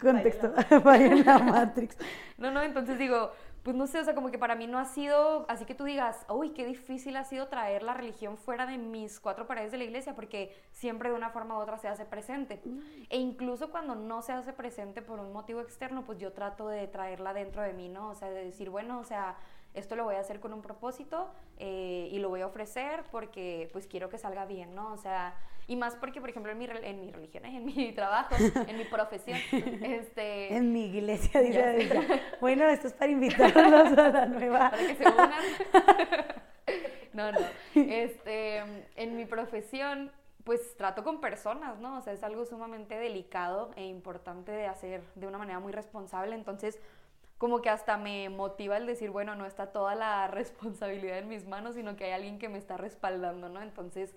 [0.00, 0.52] Contexto,
[0.84, 1.96] vaya la Matrix.
[2.38, 3.32] No, no, entonces digo,
[3.66, 5.82] pues no sé, o sea, como que para mí no ha sido, así que tú
[5.82, 9.78] digas, uy, qué difícil ha sido traer la religión fuera de mis cuatro paredes de
[9.78, 12.60] la iglesia, porque siempre de una forma u otra se hace presente.
[12.64, 12.80] Mm.
[13.10, 16.86] E incluso cuando no se hace presente por un motivo externo, pues yo trato de
[16.86, 18.10] traerla dentro de mí, ¿no?
[18.10, 19.36] O sea, de decir, bueno, o sea,
[19.74, 23.68] esto lo voy a hacer con un propósito eh, y lo voy a ofrecer porque
[23.72, 24.92] pues quiero que salga bien, ¿no?
[24.92, 25.34] O sea,
[25.68, 28.34] y más porque, por ejemplo, en mi, en mi religión, en mi trabajo,
[28.66, 29.38] en mi profesión,
[29.82, 30.54] este...
[30.54, 32.22] En mi iglesia, dice ella.
[32.40, 34.70] Bueno, esto es para invitarlos a la nueva...
[34.70, 35.32] Para que se unan.
[37.12, 37.38] no, no.
[37.74, 38.62] Este,
[38.94, 40.12] en mi profesión,
[40.44, 41.98] pues trato con personas, ¿no?
[41.98, 46.36] O sea, es algo sumamente delicado e importante de hacer de una manera muy responsable.
[46.36, 46.80] Entonces,
[47.38, 51.46] como que hasta me motiva el decir, bueno, no está toda la responsabilidad en mis
[51.46, 53.60] manos, sino que hay alguien que me está respaldando, ¿no?
[53.60, 54.14] Entonces,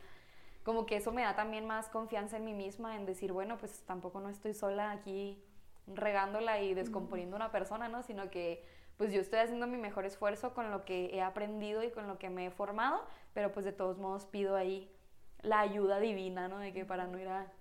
[0.70, 3.82] como que eso me da también más confianza en mí misma, en decir, bueno, pues
[3.88, 5.44] tampoco no estoy sola aquí
[5.88, 8.04] regándola y descomponiendo una persona, ¿no?
[8.04, 8.64] Sino que
[8.96, 12.20] pues yo estoy haciendo mi mejor esfuerzo con lo que he aprendido y con lo
[12.20, 13.04] que me he formado,
[13.34, 14.96] pero pues de todos modos pido ahí
[15.42, 16.60] la ayuda divina, ¿no?
[16.60, 17.52] De que para no ir a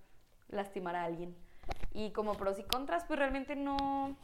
[0.49, 1.35] lastimar a alguien.
[1.94, 4.18] Y como pros y contras, pues realmente no,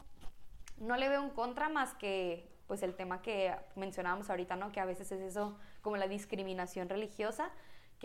[0.77, 4.71] no le veo un contra más que pues el tema que mencionábamos ahorita, ¿no?
[4.71, 7.49] Que a veces es eso como la discriminación religiosa,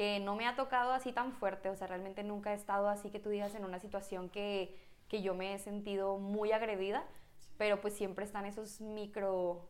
[0.00, 3.10] que no me ha tocado así tan fuerte, o sea, realmente nunca he estado así
[3.10, 4.74] que tú digas en una situación que,
[5.08, 7.04] que yo me he sentido muy agredida,
[7.58, 9.68] pero pues siempre están esos micro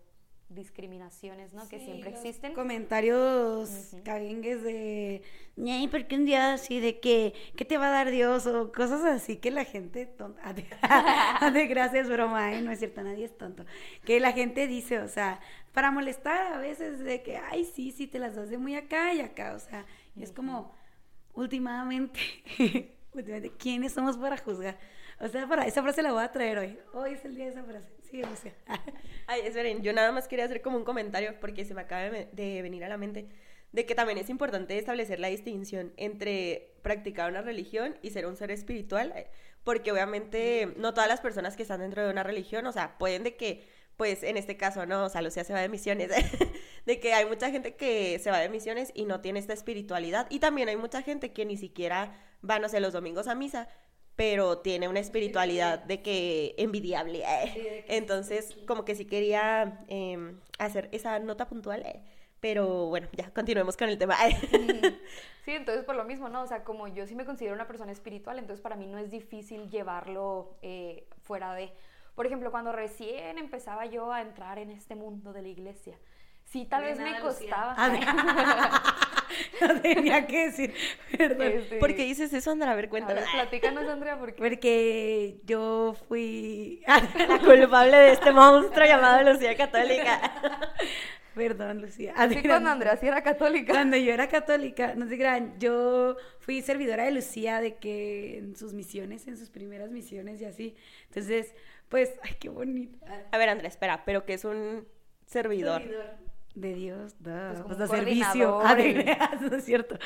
[0.48, 1.68] discriminaciones, ¿no?
[1.68, 2.54] que siempre existen.
[2.54, 5.22] Comentarios caguengues de,
[5.56, 8.46] ¿y por qué un día así de que, ¿qué te va a dar Dios?
[8.46, 10.52] O cosas así que la gente tonta.
[11.52, 12.62] de gracias, broma, ¿eh?
[12.62, 13.64] no es cierto, nadie es tonto.
[14.04, 15.40] Que la gente dice, o sea,
[15.72, 19.12] para molestar a veces de que, ay, sí, sí, te las das de muy acá
[19.12, 20.74] y acá, o sea, y es como,
[21.34, 22.20] últimamente,
[23.14, 24.78] últimamente, ¿quiénes somos para juzgar?
[25.20, 26.78] O sea, para esa frase la voy a traer hoy.
[26.94, 27.88] Hoy es el día de esa frase.
[28.10, 28.54] Sí, Lucia.
[29.26, 32.62] Ay, esperen, yo nada más quería hacer como un comentario porque se me acaba de
[32.62, 33.28] venir a la mente
[33.72, 38.36] de que también es importante establecer la distinción entre practicar una religión y ser un
[38.36, 39.30] ser espiritual, eh,
[39.64, 43.22] porque obviamente no todas las personas que están dentro de una religión, o sea, pueden
[43.22, 46.10] de que, pues en este caso, no, o sea, Lucía se va de misiones,
[46.90, 50.26] de que hay mucha gente que se va de misiones y no tiene esta espiritualidad,
[50.28, 53.68] y también hay mucha gente que ni siquiera van, a sé, los domingos a misa,
[54.16, 57.22] pero tiene una espiritualidad de que envidiable.
[57.30, 57.84] Eh.
[57.86, 61.82] Entonces, como que sí quería em, hacer esa nota puntual.
[61.86, 62.02] Eh.
[62.40, 64.16] Pero bueno, ya continuemos con el tema.
[65.42, 66.42] Sí, entonces por lo mismo, ¿no?
[66.42, 69.10] O sea, como yo sí me considero una persona espiritual, entonces para mí no es
[69.10, 71.72] difícil llevarlo eh, fuera de...
[72.14, 75.96] Por ejemplo, cuando recién empezaba yo a entrar en este mundo de la iglesia,
[76.50, 77.76] sí, tal vez me costaba.
[79.60, 80.74] no tenía que decir,
[81.16, 81.46] perdón.
[81.46, 82.72] Este, ¿Por qué dices eso, Andrea?
[82.72, 83.24] A ver, cuéntanos.
[83.32, 84.42] platícanos, Andrea, ¿por qué?
[84.42, 86.82] Porque yo fui
[87.28, 90.20] la culpable de este monstruo llamado Lucía Católica.
[91.34, 92.12] Perdón, Lucía.
[92.16, 93.72] Así cuando Andrea sí era católica.
[93.72, 98.56] Cuando yo era católica, no se crean, yo fui servidora de Lucía de que en
[98.56, 100.76] sus misiones, en sus primeras misiones y así.
[101.06, 101.54] Entonces,
[101.88, 103.06] pues, ay, qué bonita.
[103.30, 104.86] A ver, Andrea, espera, pero que es un
[105.24, 105.82] servidor.
[105.82, 108.60] servidor de Dios, da, pues, pues servicio.
[108.60, 108.76] Ah,
[109.40, 109.98] no es cierto.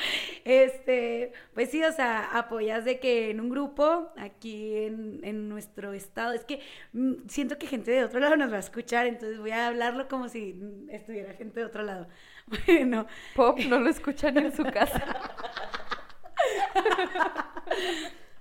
[0.43, 5.93] Este, pues sí, o sea, apoyas de que en un grupo, aquí en, en, nuestro
[5.93, 6.61] estado, es que
[6.93, 10.07] mm, siento que gente de otro lado nos va a escuchar, entonces voy a hablarlo
[10.07, 12.07] como si estuviera gente de otro lado.
[12.67, 13.07] Bueno.
[13.35, 15.03] Pop no lo escucha ni en su casa.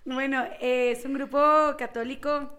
[0.05, 1.39] bueno, es un grupo
[1.79, 2.51] católico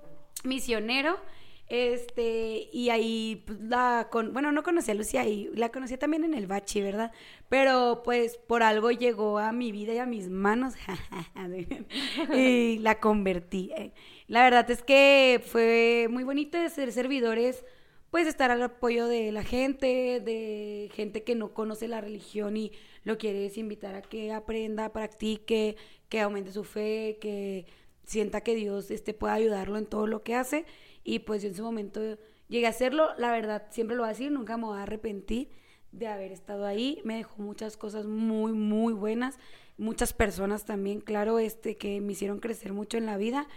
[0.43, 1.19] misionero
[1.67, 6.23] este, y ahí pues, la con, bueno, no conocí a Lucía y la conocí también
[6.23, 7.11] en el bachi, ¿verdad?
[7.49, 10.75] Pero pues por algo llegó a mi vida y a mis manos
[12.35, 13.71] y la convertí.
[13.75, 13.93] Eh.
[14.27, 17.65] La verdad es que fue muy bonito de ser servidores,
[18.11, 22.73] pues estar al apoyo de la gente, de gente que no conoce la religión y
[23.03, 25.77] lo quieres invitar a que aprenda, practique,
[26.09, 27.65] que aumente su fe, que
[28.05, 30.65] sienta que Dios este, pueda ayudarlo en todo lo que hace
[31.05, 32.01] y pues yo en su momento
[32.49, 35.49] llegué a hacerlo, la verdad, siempre lo voy a decir, nunca me voy a arrepentir
[35.91, 39.37] de haber estado ahí, me dejó muchas cosas muy, muy buenas,
[39.77, 43.47] muchas personas también, claro, este, que me hicieron crecer mucho en la vida,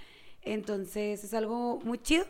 [0.42, 2.26] entonces es algo muy chido,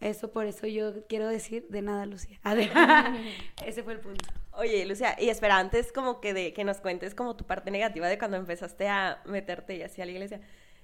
[0.00, 2.38] eso por eso yo quiero decir de nada, Lucía.
[3.64, 4.28] Ese fue el punto.
[4.52, 8.08] Oye, Lucía, y espera, antes como que de que nos cuentes como tu parte negativa
[8.08, 10.40] de cuando empezaste a meterte y así a la iglesia,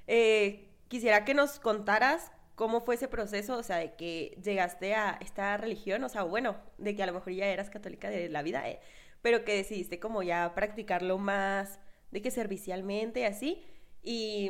[0.06, 2.30] eh, quisiera que nos contaras
[2.62, 3.56] ¿Cómo fue ese proceso?
[3.56, 7.12] O sea, de que llegaste a esta religión, o sea, bueno, de que a lo
[7.12, 8.78] mejor ya eras católica de la vida, eh,
[9.20, 11.80] pero que decidiste como ya practicarlo más,
[12.12, 13.64] de que servicialmente, así.
[14.00, 14.48] Y,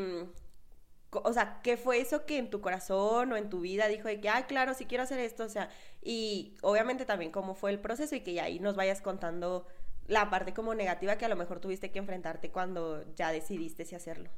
[1.11, 4.21] o sea, ¿qué fue eso que en tu corazón o en tu vida dijo de
[4.21, 5.45] que, ah, claro, sí quiero hacer esto?
[5.45, 5.71] O sea,
[6.03, 9.67] y obviamente también cómo fue el proceso y que ya ahí nos vayas contando
[10.07, 13.95] la parte como negativa que a lo mejor tuviste que enfrentarte cuando ya decidiste si
[13.95, 14.29] hacerlo.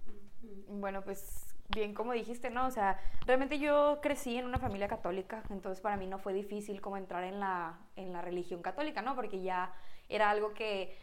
[0.68, 2.66] Bueno, pues bien como dijiste, ¿no?
[2.66, 6.80] O sea, realmente yo crecí en una familia católica, entonces para mí no fue difícil
[6.80, 9.14] como entrar en la, en la religión católica, ¿no?
[9.14, 9.72] Porque ya
[10.08, 10.96] era algo que,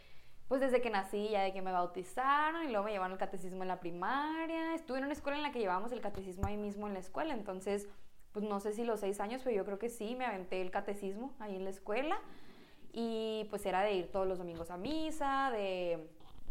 [0.48, 3.62] pues desde que nací, ya de que me bautizaron y luego me llevaron el catecismo
[3.62, 6.86] en la primaria, estuve en una escuela en la que llevábamos el catecismo ahí mismo
[6.86, 7.88] en la escuela, entonces,
[8.32, 10.70] pues no sé si los seis años, pero yo creo que sí, me aventé el
[10.70, 12.18] catecismo ahí en la escuela
[12.92, 16.08] y pues era de ir todos los domingos a misa, de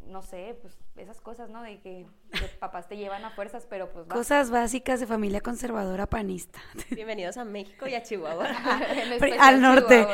[0.07, 1.61] no sé, pues esas cosas, ¿no?
[1.61, 2.05] De que,
[2.59, 4.07] papás te llevan a fuerzas, pero pues...
[4.07, 6.59] Cosas básicas de familia conservadora panista.
[6.89, 8.47] Bienvenidos a México y a Chihuahua.
[9.39, 10.07] Al norte,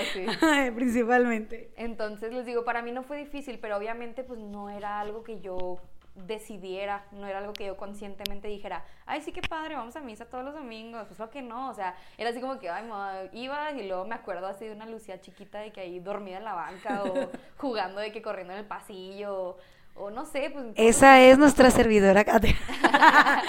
[0.76, 1.72] principalmente.
[1.78, 5.40] Entonces les digo, para mí no fue difícil, pero obviamente pues no era algo que
[5.40, 5.80] yo
[6.26, 10.26] decidiera, no era algo que yo conscientemente dijera, ay, sí, qué padre, vamos a misa
[10.26, 12.86] todos los domingos, pues lo que no, o sea, era así como que, ay,
[13.34, 16.44] iba y luego me acuerdo así de una Lucía chiquita de que ahí dormida en
[16.44, 19.58] la banca o jugando de que corriendo en el pasillo,
[20.00, 20.66] o no sé, pues...
[20.76, 22.26] Esa es nuestra servidora.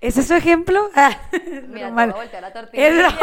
[0.00, 0.90] ¿Ese es su ejemplo?
[0.96, 1.18] Ah,
[1.68, 2.88] Mira, te voy a la tortilla.
[2.88, 3.14] Es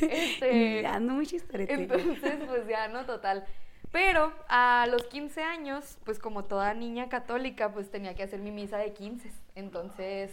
[0.00, 1.74] este, ando muy chistorete.
[1.74, 3.04] Entonces, pues ya, ¿no?
[3.04, 3.44] Total.
[3.92, 8.50] Pero a los 15 años, pues como toda niña católica, pues tenía que hacer mi
[8.50, 9.30] misa de 15.
[9.54, 10.30] Entonces,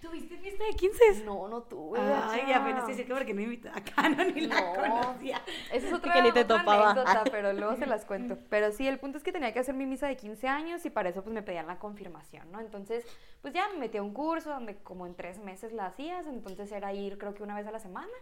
[0.00, 1.24] ¿Tuviste fiesta de 15?
[1.24, 1.98] No, no tuve.
[2.00, 2.62] Ay, gacha.
[2.62, 4.72] apenas decía que porque no invitó a Canon ni la No.
[4.74, 5.42] conocía.
[5.72, 6.90] Esa es otra, Que ni te topaba.
[6.92, 8.38] anécdota, pero luego se las cuento.
[8.48, 10.90] Pero sí, el punto es que tenía que hacer mi misa de 15 años y
[10.90, 12.60] para eso pues me pedían la confirmación, ¿no?
[12.60, 13.04] Entonces,
[13.42, 16.70] pues ya me metí a un curso donde como en tres meses la hacías, entonces
[16.70, 18.12] era ir creo que una vez a la semana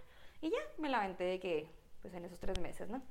[0.41, 1.69] y ya me la aventé de que,
[2.01, 3.03] pues en esos tres meses, ¿no?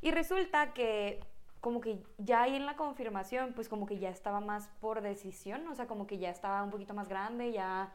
[0.00, 1.20] Y resulta que
[1.60, 5.66] como que ya ahí en la confirmación, pues como que ya estaba más por decisión,
[5.68, 7.92] o sea, como que ya estaba un poquito más grande, ya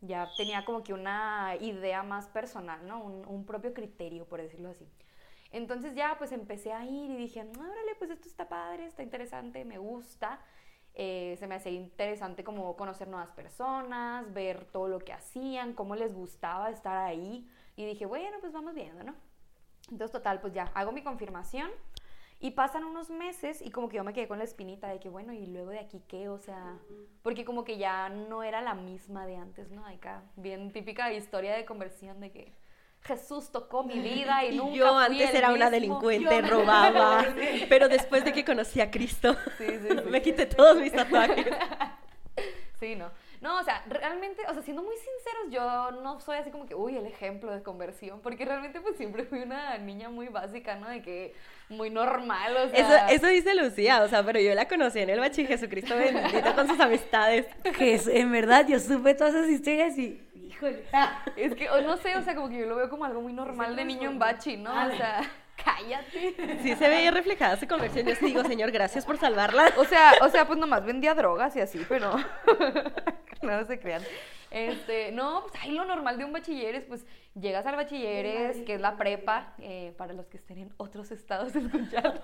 [0.00, 3.02] ya tenía como que una idea más personal, ¿no?
[3.02, 4.86] Un, un propio criterio, por decirlo así.
[5.52, 9.02] Entonces ya pues empecé a ir y dije, "Ah, órale, pues esto está padre, está
[9.02, 10.40] interesante, me gusta.
[10.94, 15.94] Eh, se me hacía interesante como conocer nuevas personas, ver todo lo que hacían, cómo
[15.94, 17.48] les gustaba estar ahí.
[17.76, 19.14] Y dije, bueno, pues vamos viendo, ¿no?
[19.90, 21.70] Entonces, total, pues ya hago mi confirmación
[22.38, 25.08] y pasan unos meses y como que yo me quedé con la espinita de que,
[25.08, 26.28] bueno, ¿y luego de aquí qué?
[26.28, 26.78] O sea,
[27.22, 29.86] porque como que ya no era la misma de antes, ¿no?
[29.86, 32.52] Acá, bien típica historia de conversión de que
[33.02, 36.48] Jesús tocó mi vida y, Y nunca yo fui antes el era una delincuente, Yo-
[36.48, 37.24] robaba,
[37.68, 39.94] pero después de que conocí a Cristo, Sí, sí, sí.
[40.10, 41.46] me quité todos mis tatuajes.
[42.78, 43.10] Sí, no.
[43.46, 46.74] No, o sea, realmente, o sea, siendo muy sinceros, yo no soy así como que,
[46.74, 50.88] uy, el ejemplo de conversión, porque realmente pues siempre fui una niña muy básica, ¿no?
[50.88, 51.32] De que
[51.68, 53.06] muy normal, o Eso, sea...
[53.06, 56.66] eso dice Lucía, o sea, pero yo la conocí en el bachi Jesucristo bendito con
[56.66, 57.46] sus amistades.
[57.78, 60.82] Que es- en verdad yo supe todas esas historias y, híjole.
[61.36, 63.32] Es que, o no sé, o sea, como que yo lo veo como algo muy
[63.32, 64.72] normal de niño en bachi, ¿no?
[64.72, 65.20] O sea,
[65.66, 66.60] cállate.
[66.62, 68.06] Sí se veía reflejada su conversión.
[68.06, 69.72] Yo digo, Señor, gracias por salvarla.
[69.78, 72.14] O sea, o sea, pues nomás vendía drogas y así, pero
[73.42, 74.02] no se crean.
[74.50, 78.80] Este, no, pues ahí lo normal de un bachilleres, pues llegas al bachilleres, que es
[78.80, 82.20] la prepa, eh, para los que estén en otros estados escuchando.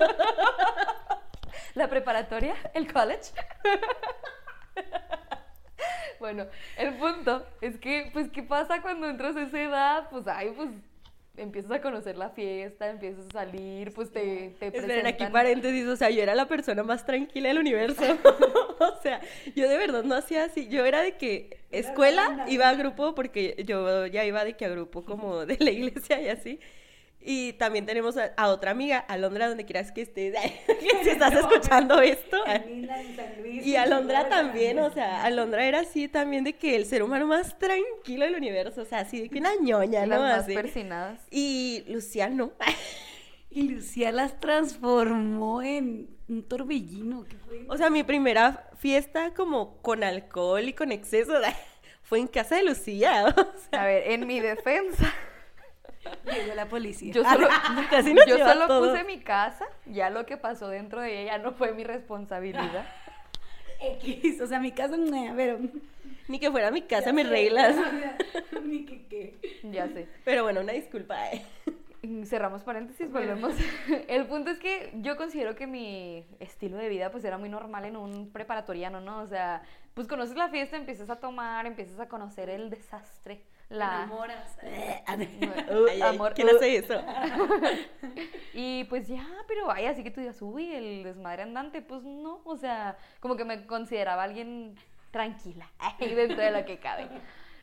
[1.75, 3.33] la preparatoria, el college.
[6.21, 10.09] Bueno, el punto es que, pues, ¿qué pasa cuando entras a esa edad?
[10.09, 10.71] Pues, ay, pues,
[11.37, 15.87] empiezas a conocer la fiesta, empiezas a salir, pues, te, te Esperen, aquí presentan- paréntesis,
[15.87, 18.03] o sea, yo era la persona más tranquila del universo.
[18.81, 19.21] o sea,
[19.55, 20.68] yo de verdad no hacía así.
[20.68, 24.68] Yo era de que escuela, iba a grupo, porque yo ya iba de que a
[24.68, 26.61] grupo como de la iglesia y así.
[27.25, 30.35] Y también tenemos a, a otra amiga, Alondra, donde quieras que estés,
[31.03, 32.37] si estás escuchando esto.
[33.45, 37.59] Y Alondra también, o sea, Alondra era así también de que el ser humano más
[37.59, 40.27] tranquilo del universo, o sea, así de que una ñoña, las ¿no?
[40.27, 40.55] más Así.
[40.55, 41.21] persinadas.
[41.31, 42.53] Y Lucía no.
[43.55, 47.25] Y Lucía las transformó en un torbellino.
[47.25, 47.67] ¿Qué fue?
[47.69, 51.35] O sea, mi primera fiesta como con alcohol y con exceso
[52.03, 53.27] fue en casa de Lucía.
[53.27, 53.35] O
[53.71, 55.13] sea, A ver, en mi defensa,
[56.25, 57.12] Llegó la policía.
[57.12, 57.49] yo solo,
[57.91, 58.91] Casi nos yo lleva solo todo.
[58.91, 62.87] puse mi casa, ya lo que pasó dentro de ella no fue mi responsabilidad.
[63.81, 65.59] X, o sea, mi casa no pero...
[66.29, 67.75] ni que fuera mi casa, mis reglas.
[68.65, 69.61] Ni que qué.
[69.73, 70.07] Ya sé.
[70.25, 71.33] Pero bueno, una disculpa.
[71.33, 71.45] eh.
[72.03, 73.55] Mm, Cerramos paréntesis, volvemos.
[74.09, 77.85] El punto es que yo considero que mi estilo de vida pues era muy normal
[77.85, 79.21] en un preparatoriano, ¿no?
[79.21, 79.62] O sea,
[79.95, 83.41] pues conoces la fiesta, empiezas a tomar, empiezas a conocer el desastre,
[83.73, 84.05] la...
[84.05, 84.59] enamoras.
[85.91, 86.57] Ay, amor, ¿Quién uh.
[86.57, 86.95] hace eso?
[88.55, 92.43] Y pues ya, pero vaya, así que tú digas, uy, el desmadre andante, pues no,
[92.45, 94.75] o sea, como que me consideraba alguien
[95.11, 97.09] tranquila, ahí dentro de lo que cabe.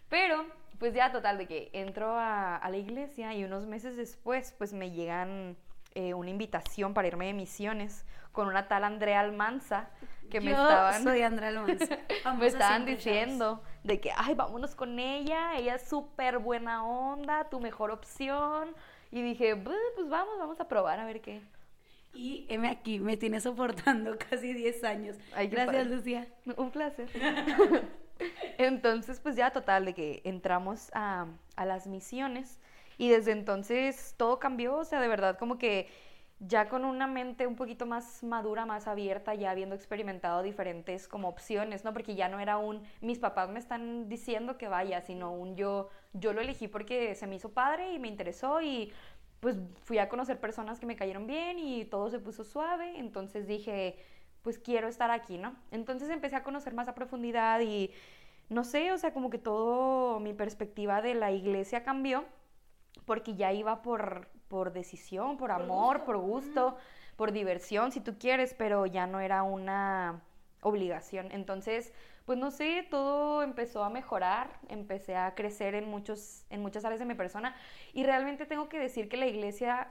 [0.09, 0.47] Pero,
[0.79, 4.73] pues ya, total, de que entro a, a la iglesia y unos meses después, pues
[4.73, 5.55] me llegan
[5.95, 8.05] eh, una invitación para irme de misiones
[8.39, 9.89] con una tal Andrea Almanza,
[10.31, 11.03] que me Yo estaban...
[11.03, 11.97] soy Andrea Almanza.
[12.39, 17.59] me estaban diciendo de que, ay, vámonos con ella, ella es súper buena onda, tu
[17.59, 18.73] mejor opción.
[19.11, 21.41] Y dije, "Bu, pues vamos, vamos a probar a ver qué.
[22.13, 25.17] Y heme aquí, me tiene soportando casi 10 años.
[25.35, 25.87] Ay, Gracias.
[25.87, 26.25] Lucía.
[26.55, 27.09] Un placer.
[28.57, 31.25] entonces, pues ya total, de que entramos a,
[31.57, 32.57] a las misiones
[32.97, 35.89] y desde entonces todo cambió, o sea, de verdad como que
[36.39, 41.27] ya con una mente un poquito más madura, más abierta, ya habiendo experimentado diferentes como
[41.27, 41.93] opciones, ¿no?
[41.93, 45.89] Porque ya no era un, mis papás me están diciendo que vaya, sino un yo,
[46.13, 48.91] yo lo elegí porque se me hizo padre y me interesó y
[49.41, 53.47] pues fui a conocer personas que me cayeron bien y todo se puso suave, entonces
[53.47, 53.97] dije,
[54.41, 55.55] pues quiero estar aquí, ¿no?
[55.71, 57.91] Entonces empecé a conocer más a profundidad y
[58.49, 62.25] no sé, o sea, como que todo mi perspectiva de la iglesia cambió
[63.05, 66.75] porque ya iba por, por decisión, por amor, por gusto,
[67.15, 70.21] por diversión, si tú quieres, pero ya no era una
[70.61, 71.31] obligación.
[71.31, 71.93] Entonces,
[72.25, 76.99] pues no sé, todo empezó a mejorar, empecé a crecer en, muchos, en muchas áreas
[76.99, 77.55] de mi persona
[77.93, 79.87] y realmente tengo que decir que la iglesia,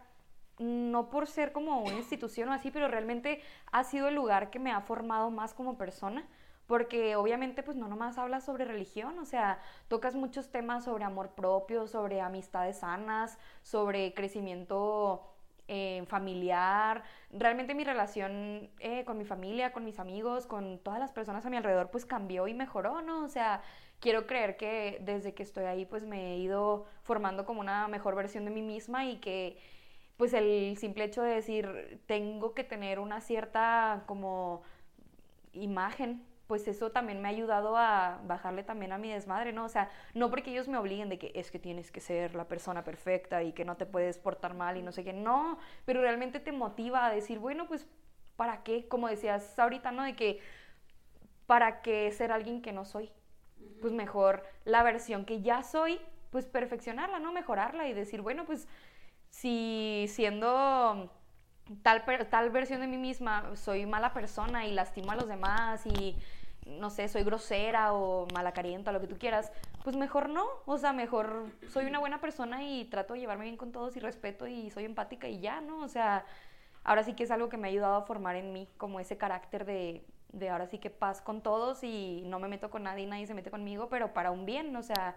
[0.58, 3.40] no por ser como una institución o así, pero realmente
[3.72, 6.26] ha sido el lugar que me ha formado más como persona
[6.68, 9.58] porque obviamente pues no nomás hablas sobre religión, o sea,
[9.88, 15.32] tocas muchos temas sobre amor propio, sobre amistades sanas, sobre crecimiento
[15.66, 17.04] eh, familiar.
[17.32, 21.50] Realmente mi relación eh, con mi familia, con mis amigos, con todas las personas a
[21.50, 23.24] mi alrededor pues cambió y mejoró, ¿no?
[23.24, 23.62] O sea,
[23.98, 28.14] quiero creer que desde que estoy ahí pues me he ido formando como una mejor
[28.14, 29.58] versión de mí misma y que
[30.18, 34.62] pues el simple hecho de decir tengo que tener una cierta como
[35.52, 39.66] imagen pues eso también me ha ayudado a bajarle también a mi desmadre, ¿no?
[39.66, 42.48] O sea, no porque ellos me obliguen de que es que tienes que ser la
[42.48, 46.00] persona perfecta y que no te puedes portar mal y no sé qué, no, pero
[46.00, 47.86] realmente te motiva a decir, bueno, pues,
[48.36, 48.88] ¿para qué?
[48.88, 50.04] Como decías ahorita, ¿no?
[50.04, 50.40] De que,
[51.46, 53.12] ¿para qué ser alguien que no soy?
[53.82, 57.30] Pues mejor la versión que ya soy, pues perfeccionarla, ¿no?
[57.30, 58.66] Mejorarla y decir, bueno, pues,
[59.28, 61.12] si siendo
[61.82, 66.16] tal, tal versión de mí misma soy mala persona y lastimo a los demás y
[66.68, 69.52] no sé, soy grosera o malacarienta, lo que tú quieras,
[69.84, 70.44] pues mejor no.
[70.66, 74.00] O sea, mejor soy una buena persona y trato de llevarme bien con todos y
[74.00, 75.80] respeto y soy empática y ya, ¿no?
[75.80, 76.24] O sea,
[76.84, 79.16] ahora sí que es algo que me ha ayudado a formar en mí, como ese
[79.16, 83.06] carácter de, de ahora sí que paz con todos y no me meto con nadie,
[83.06, 85.16] nadie se mete conmigo, pero para un bien, o sea,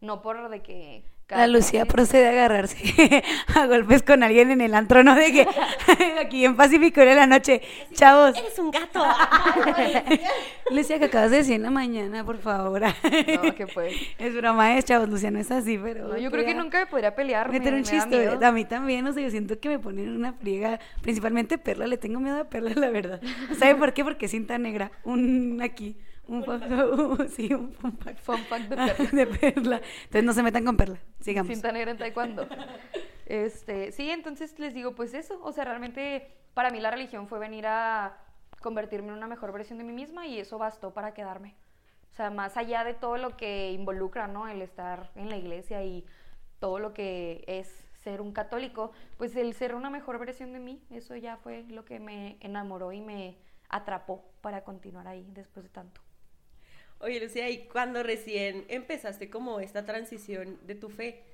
[0.00, 2.76] no por de que la Lucía procede a agarrarse
[3.54, 5.14] a golpes con alguien en el antro, ¿no?
[5.14, 5.46] De que
[6.20, 7.62] aquí en Pacífico era la noche,
[7.92, 8.36] chavos.
[8.36, 9.04] Eres un gato.
[10.70, 12.82] Lucía, que acabas de decir en la mañana, por favor.
[12.82, 13.94] No, que pues.
[14.18, 16.08] Es broma, es, chavos, Lucía no es así, pero.
[16.08, 17.50] No, yo creo que nunca me podría pelear.
[17.50, 20.78] Meter un chiste, a mí también, o sea, yo siento que me ponen una friega,
[21.02, 23.20] principalmente Perla, le tengo miedo a Perla, la verdad.
[23.58, 24.04] ¿Sabe por qué?
[24.04, 25.96] Porque cinta negra, un aquí
[26.30, 28.68] un fun, sí, un fun fact.
[29.12, 29.80] de, perla.
[30.04, 30.98] Entonces no se metan con perla.
[31.20, 31.52] Sigamos.
[31.52, 32.46] Cinta negra en taekwondo.
[33.26, 35.40] Este, sí, entonces les digo, pues eso.
[35.42, 38.16] O sea, realmente para mí la religión fue venir a
[38.60, 41.56] convertirme en una mejor versión de mí misma y eso bastó para quedarme.
[42.12, 44.46] O sea, más allá de todo lo que involucra, ¿no?
[44.46, 46.04] El estar en la iglesia y
[46.60, 50.82] todo lo que es ser un católico, pues el ser una mejor versión de mí,
[50.90, 53.36] eso ya fue lo que me enamoró y me
[53.68, 56.00] atrapó para continuar ahí después de tanto.
[57.00, 61.24] Oye, Lucía, y cuando recién empezaste como esta transición de tu fe,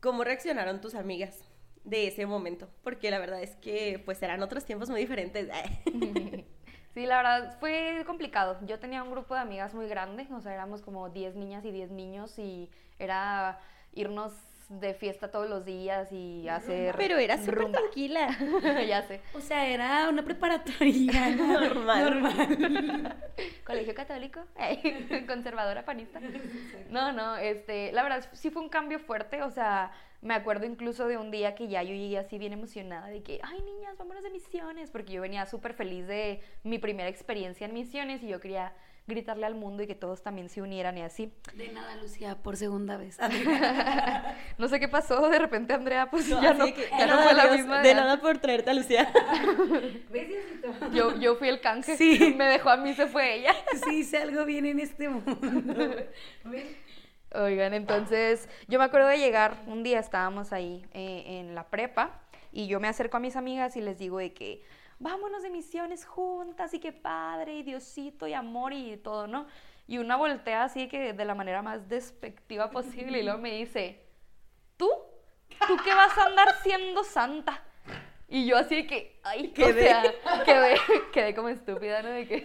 [0.00, 1.38] ¿cómo reaccionaron tus amigas
[1.84, 2.68] de ese momento?
[2.82, 5.48] Porque la verdad es que pues eran otros tiempos muy diferentes.
[6.94, 8.58] Sí, la verdad fue complicado.
[8.66, 11.70] Yo tenía un grupo de amigas muy grande, o sea, éramos como 10 niñas y
[11.70, 13.60] 10 niños y era
[13.94, 14.34] irnos
[14.80, 16.94] de fiesta todos los días y hacer...
[16.96, 18.28] Pero era súper tranquila.
[18.86, 19.20] ya sé.
[19.34, 22.22] O sea, era una preparatoria normal.
[22.22, 23.16] normal.
[23.64, 24.40] Colegio católico,
[25.26, 26.20] conservadora panista.
[26.90, 31.08] No, no, este, la verdad sí fue un cambio fuerte, o sea, me acuerdo incluso
[31.08, 34.22] de un día que ya yo llegué así bien emocionada de que, ay niñas, vámonos
[34.22, 38.40] de misiones, porque yo venía súper feliz de mi primera experiencia en misiones y yo
[38.40, 38.72] quería
[39.06, 41.32] gritarle al mundo y que todos también se unieran y así.
[41.54, 43.18] De nada, Lucía, por segunda vez.
[44.58, 47.82] no sé qué pasó, de repente Andrea pues ya, no, ya no fue la misma.
[47.82, 49.12] De nada por traerte a Lucía.
[50.92, 52.34] yo, yo fui el canje, sí.
[52.36, 53.54] me dejó a mí, se fue ella.
[53.84, 55.36] sí, hice algo bien en este mundo.
[57.34, 62.20] Oigan, entonces yo me acuerdo de llegar, un día estábamos ahí eh, en la prepa
[62.52, 64.62] y yo me acerco a mis amigas y les digo de que
[65.02, 69.46] vámonos de misiones juntas y qué padre, y Diosito y amor y todo, ¿no?
[69.88, 74.00] Y una voltea así que de la manera más despectiva posible y luego me dice,
[74.76, 74.88] ¿tú?
[75.66, 77.62] ¿Tú qué vas a andar siendo santa?
[78.28, 79.70] Y yo así de que, ay, quedé.
[79.70, 80.76] O sea, quedé,
[81.12, 82.08] quedé como estúpida, ¿no?
[82.08, 82.42] De que,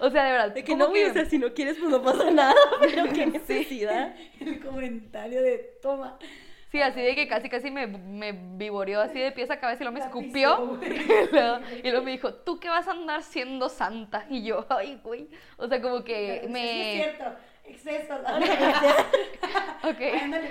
[0.00, 0.50] o sea, de verdad.
[0.52, 1.06] De que no, que...
[1.06, 4.16] o sea, si no quieres, pues no pasa nada, pero qué necesidad.
[4.40, 6.18] El comentario de, toma,
[6.70, 9.86] Sí, así de que casi casi me, me vivoreó así de pies a cabeza y
[9.86, 10.78] luego me escupió.
[11.82, 14.24] y, luego, me dijo, ¿tú qué vas a andar siendo santa?
[14.30, 15.28] Y yo, ay, güey.
[15.56, 16.60] O sea, como que me...
[16.60, 17.36] Sí, es cierto.
[17.64, 18.20] Excesos.
[19.82, 19.98] ok,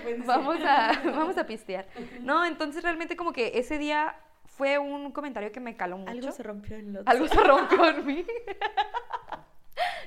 [0.04, 1.88] pues, vamos a, vamos a pistear.
[2.20, 4.16] No, entonces realmente como que ese día
[4.46, 6.12] fue un comentario que me caló mucho.
[6.12, 8.26] Algo se rompió en lo Algo se rompió en mí.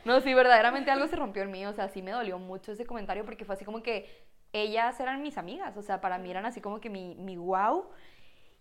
[0.05, 1.65] no, sí, verdaderamente algo se rompió en mí.
[1.65, 4.07] O sea, sí me dolió mucho ese comentario porque fue así como que
[4.53, 7.87] ellas eran mis amigas, o sea, para mí eran así como que mi, mi wow.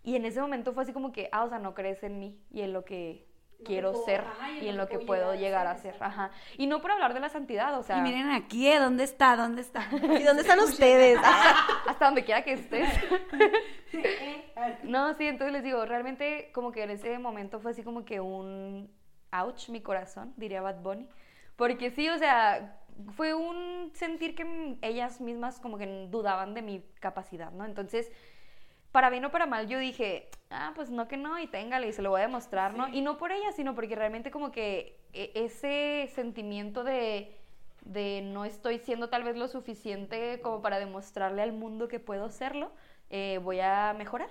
[0.02, 2.40] Y en ese momento fue así como que, ah, o sea, no crees en mí
[2.50, 3.26] y en lo que
[3.64, 4.24] quiero ser
[4.60, 5.94] y en lo que, puedo llegar a ser.
[6.00, 6.30] Ajá.
[6.58, 7.98] Y no por hablar de la santidad, o sea.
[7.98, 8.78] Y miren aquí, ¿eh?
[8.78, 9.36] ¿dónde está?
[9.36, 9.88] ¿Dónde está?
[9.92, 11.18] ¿Y dónde están ustedes?
[11.86, 12.88] Hasta donde quiera que estés.
[14.84, 18.20] no, sí, entonces les digo, realmente como que en ese momento fue así como que
[18.20, 18.90] un
[19.32, 21.08] ouch mi corazón, diría Bad Bunny.
[21.56, 22.80] Porque sí, o sea,
[23.16, 27.64] fue un sentir que ellas mismas como que dudaban de mi capacidad, ¿no?
[27.64, 28.10] Entonces,
[28.92, 31.92] para bien o para mal, yo dije, ah, pues no que no, y téngale, y
[31.92, 32.88] se lo voy a demostrar, ¿no?
[32.88, 37.34] Y no por ella, sino porque realmente como que e, ese sentimiento de,
[37.84, 42.28] de no estoy siendo tal vez lo suficiente como para demostrarle al mundo que puedo
[42.28, 42.70] serlo,
[43.10, 44.30] eh, voy a mejorar.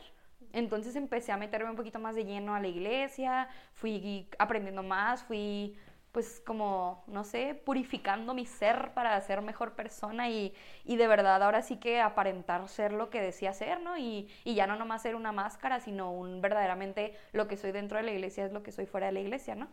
[0.54, 5.24] Entonces empecé a meterme un poquito más de lleno a la iglesia, fui aprendiendo más,
[5.24, 5.78] fui
[6.12, 10.54] pues como, no sé, purificando mi ser para ser mejor persona y,
[10.84, 13.98] y, de verdad ahora sí que aparentar ser lo que decía ser, ¿no?
[13.98, 17.98] Y, y, ya no nomás ser una máscara, sino un verdaderamente lo que soy dentro
[17.98, 19.70] de la iglesia es lo que soy fuera de la iglesia, ¿no?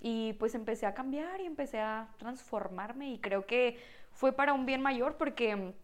[0.00, 3.78] Y pues empecé a cambiar y empecé a transformarme y creo que
[4.12, 5.74] fue para un bien mayor porque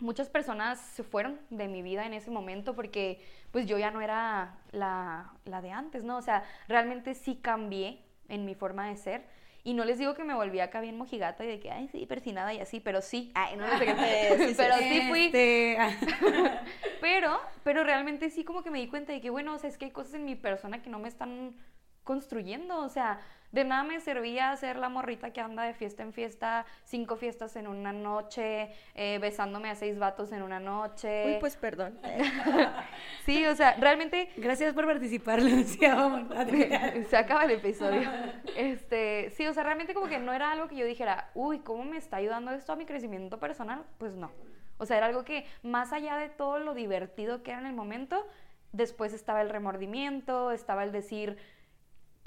[0.00, 4.00] muchas personas se fueron de mi vida en ese momento porque pues yo ya no
[4.00, 6.16] era la, la de antes, ¿no?
[6.16, 9.37] O sea, realmente sí cambié en mi forma de ser
[9.68, 12.06] y no les digo que me volví acá bien mojigata y de que, ay, sí,
[12.06, 13.30] persinada y así, pero sí.
[13.34, 14.54] Ay, no sé qué.
[14.56, 15.26] pero sí fui.
[15.26, 15.90] Este, ah.
[17.02, 19.76] pero, pero realmente sí como que me di cuenta de que, bueno, o sea, es
[19.76, 21.54] que hay cosas en mi persona que no me están
[22.02, 22.78] construyendo.
[22.78, 23.20] O sea,
[23.52, 27.56] de nada me servía ser la morrita que anda de fiesta en fiesta, cinco fiestas
[27.56, 31.34] en una noche, eh, besándome a seis vatos en una noche.
[31.34, 31.98] Uy, pues perdón.
[33.24, 34.28] sí, o sea, realmente...
[34.36, 36.26] Gracias por participar, Lucia.
[37.08, 38.10] Se acaba el episodio.
[38.56, 41.84] Este, sí, o sea, realmente como que no era algo que yo dijera, uy, ¿cómo
[41.84, 43.84] me está ayudando esto a mi crecimiento personal?
[43.98, 44.30] Pues no.
[44.78, 47.74] O sea, era algo que más allá de todo lo divertido que era en el
[47.74, 48.26] momento,
[48.72, 51.36] después estaba el remordimiento, estaba el decir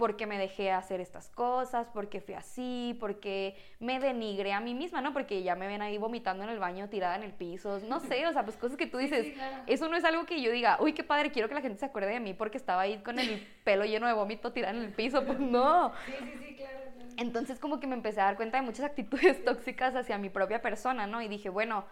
[0.02, 4.99] porque me dejé hacer estas cosas, porque fui así, porque me denigré a mí misma,
[4.99, 5.14] ¿no?
[5.14, 8.26] Porque ya me ven ahí vomitando en el baño, tirada en el piso, no sé,
[8.26, 9.28] o sea, pues cosas que tú dices,
[9.68, 11.86] eso no es algo que yo diga, uy, qué padre, quiero que la gente se
[11.86, 14.91] acuerde de mí porque estaba ahí con el pelo lleno de vómito tirada en el
[14.91, 15.93] piso, pues no.
[16.08, 16.80] Sí, sí, sí, claro.
[17.18, 20.64] Entonces como que me empecé a dar cuenta de muchas actitudes tóxicas hacia mi propia
[20.64, 21.22] persona, ¿no?
[21.22, 21.86] Y dije, bueno,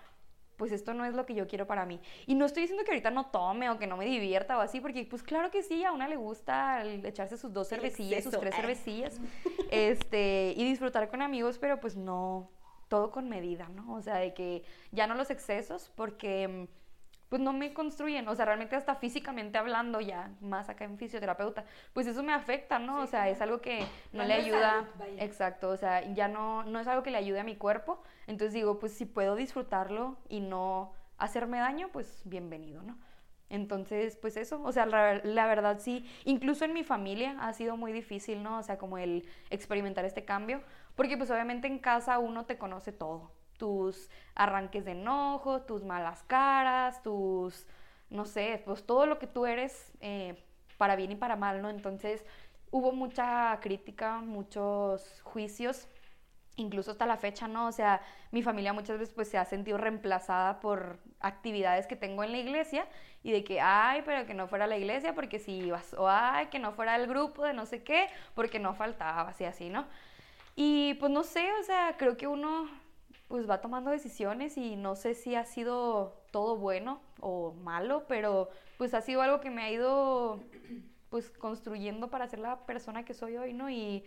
[0.60, 1.99] pues esto no es lo que yo quiero para mí.
[2.28, 4.82] Y no estoy diciendo que ahorita no tome o que no me divierta o así,
[4.82, 8.53] porque pues claro que sí, a una le gusta echarse sus dos cervecillas, sus tres
[8.53, 9.20] cervecillas,
[9.72, 12.51] este, y disfrutar con amigos, pero pues no,
[12.89, 13.93] todo con medida, ¿no?
[13.93, 16.68] O sea, de que ya no los excesos, porque
[17.30, 21.64] pues no me construyen, o sea, realmente hasta físicamente hablando ya, más acá en fisioterapeuta,
[21.94, 23.02] pues eso me afecta, ¿no?
[23.02, 26.88] o sea, es algo que no le ayuda, exacto, o sea, ya no, no es
[26.88, 30.92] algo que le ayude a mi cuerpo, entonces digo, pues si puedo disfrutarlo y no
[31.18, 32.98] hacerme daño, pues bienvenido, ¿no?
[33.50, 37.78] Entonces, pues eso, o sea, la, la, verdad sí, incluso en mi familia ha sido
[37.78, 38.60] muy difícil, ¿no?
[38.60, 40.62] O sea, como el experimentar este cambio,
[40.96, 46.24] porque pues obviamente en casa uno te conoce todo, tus arranques de enojo, tus malas
[46.24, 47.68] caras, tus,
[48.10, 50.43] no sé, pues todo lo que tú eres eh,
[50.78, 51.70] para bien y para mal, ¿no?
[51.70, 52.26] Entonces
[52.72, 55.88] hubo mucha crítica, muchos juicios,
[56.55, 57.68] incluso hasta la fecha, ¿no?
[57.68, 58.01] O sea,
[58.32, 62.38] mi familia muchas veces pues se ha sentido reemplazada por actividades que tengo en la
[62.38, 62.88] iglesia
[63.24, 66.47] y de que, ay, pero que no fuera la iglesia porque si ibas, o ay,
[66.47, 69.86] que no fuera el grupo de no sé qué, porque no faltaba, así, así, ¿no?
[70.55, 72.70] Y pues no sé, o sea, creo que uno
[73.30, 78.50] pues va tomando decisiones y no sé si ha sido todo bueno o malo, pero
[78.78, 80.40] pues ha sido algo que me ha ido
[81.10, 83.70] pues construyendo para ser la persona que soy hoy, ¿no?
[83.70, 84.04] Y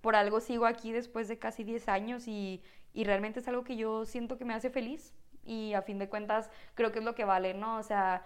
[0.00, 2.62] por algo sigo aquí después de casi 10 años y,
[2.92, 5.14] y realmente es algo que yo siento que me hace feliz
[5.44, 7.78] y a fin de cuentas creo que es lo que vale, ¿no?
[7.78, 8.24] O sea,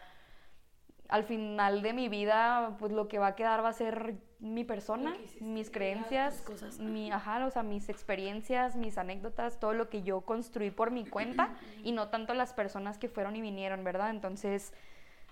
[1.09, 4.64] al final de mi vida, pues lo que va a quedar va a ser mi
[4.64, 6.45] persona, mis creencias,
[6.78, 11.05] mi, ajá, o sea, mis experiencias, mis anécdotas, todo lo que yo construí por mi
[11.05, 14.11] cuenta y no tanto las personas que fueron y vinieron, ¿verdad?
[14.11, 14.72] Entonces,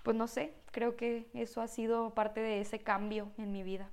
[0.03, 3.89] pues no sé, creo que eso ha sido parte de ese cambio en mi vida.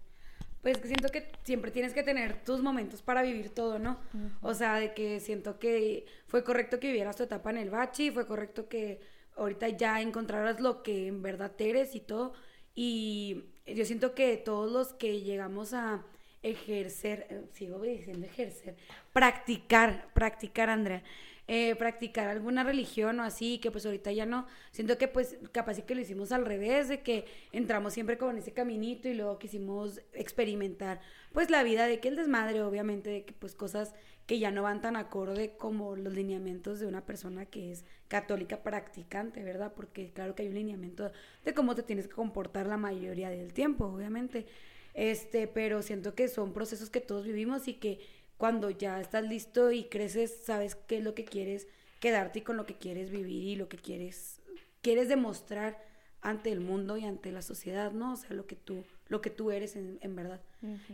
[0.62, 3.98] Pues que siento que siempre tienes que tener tus momentos para vivir todo, ¿no?
[4.40, 8.10] O sea, de que siento que fue correcto que vivieras tu etapa en el bachi,
[8.10, 8.98] fue correcto que
[9.36, 12.32] ahorita ya encontrarás lo que en verdad eres y todo.
[12.74, 16.04] Y yo siento que todos los que llegamos a
[16.42, 18.76] ejercer, eh, sigo diciendo ejercer,
[19.12, 21.02] practicar, practicar, Andrea,
[21.46, 25.74] eh, practicar alguna religión o así, que pues ahorita ya no, siento que pues capaz
[25.74, 29.14] sí que lo hicimos al revés, de que entramos siempre como en ese caminito y
[29.14, 31.00] luego quisimos experimentar
[31.32, 33.94] pues la vida de que el desmadre, obviamente, de que pues cosas
[34.26, 38.62] que ya no van tan acorde como los lineamientos de una persona que es católica
[38.62, 39.72] practicante, ¿verdad?
[39.74, 41.12] Porque claro que hay un lineamiento
[41.44, 44.46] de cómo te tienes que comportar la mayoría del tiempo, obviamente.
[44.94, 47.98] Este, pero siento que son procesos que todos vivimos y que
[48.44, 51.66] cuando ya estás listo y creces, sabes qué es lo que quieres
[51.98, 54.42] quedarte y con lo que quieres vivir y lo que quieres
[54.82, 55.82] quieres demostrar
[56.20, 58.12] ante el mundo y ante la sociedad, ¿no?
[58.12, 60.42] O sea, lo que tú lo que tú eres en, verdad.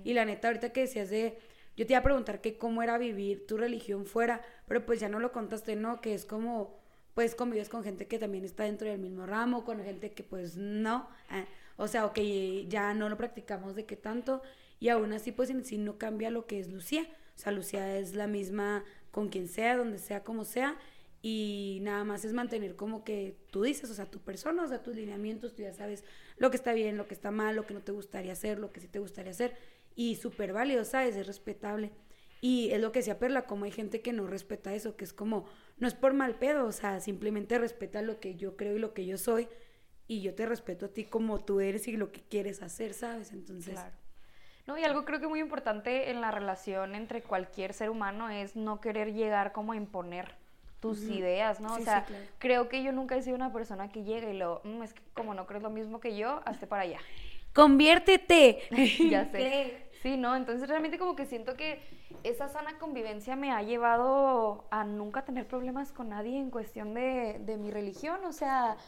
[0.04, 1.38] Y la neta ahorita que decías de
[1.76, 5.08] yo te iba a preguntar que cómo era vivir tu religión fuera, pero pues ya
[5.08, 6.00] no lo contaste, ¿no?
[6.00, 6.78] Que es como
[7.14, 10.56] pues convives con gente que también está dentro del mismo ramo, con gente que pues
[10.56, 11.46] no, ah,
[11.78, 14.40] o sea, o que ya no lo practicamos de qué tanto,
[14.78, 17.08] y aún así pues en sí no cambia lo que es Lucía,
[17.40, 20.76] sea, Lucía es la misma con quien sea, donde sea, como sea,
[21.22, 24.82] y nada más es mantener como que tú dices, o sea, tu persona, o sea,
[24.82, 26.04] tus lineamientos, tú ya sabes
[26.38, 28.72] lo que está bien, lo que está mal, lo que no te gustaría hacer, lo
[28.72, 29.54] que sí te gustaría hacer,
[29.94, 31.16] y súper válido, ¿sabes?
[31.16, 31.90] Es respetable.
[32.40, 35.12] Y es lo que decía Perla, como hay gente que no respeta eso, que es
[35.12, 35.44] como,
[35.78, 38.94] no es por mal pedo, o sea, simplemente respeta lo que yo creo y lo
[38.94, 39.48] que yo soy,
[40.08, 43.32] y yo te respeto a ti como tú eres y lo que quieres hacer, ¿sabes?
[43.32, 43.74] Entonces...
[43.74, 43.99] Claro.
[44.66, 48.56] No, y algo creo que muy importante en la relación entre cualquier ser humano es
[48.56, 50.34] no querer llegar como a imponer
[50.80, 51.74] tus ideas, ¿no?
[51.74, 52.06] o sea,
[52.38, 55.02] creo que yo nunca he sido una persona que llegue y lo, mm, es que
[55.12, 56.98] como no crees lo mismo que yo, hazte para allá.
[57.54, 58.60] Conviértete.
[59.10, 59.90] ya sé.
[60.02, 60.34] Sí, ¿no?
[60.34, 61.78] Entonces realmente como que siento que
[62.24, 67.38] esa sana convivencia me ha llevado a nunca tener problemas con nadie en cuestión de,
[67.40, 68.78] de mi religión, o sea,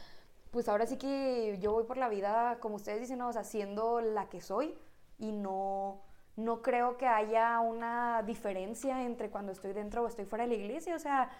[0.50, 3.28] pues ahora sí que yo voy por la vida, como ustedes dicen, ¿no?
[3.28, 4.74] o sea, siendo la que soy
[5.22, 6.02] y no,
[6.36, 10.56] no creo que haya una diferencia entre cuando estoy dentro o estoy fuera de la
[10.56, 11.30] iglesia, o sea,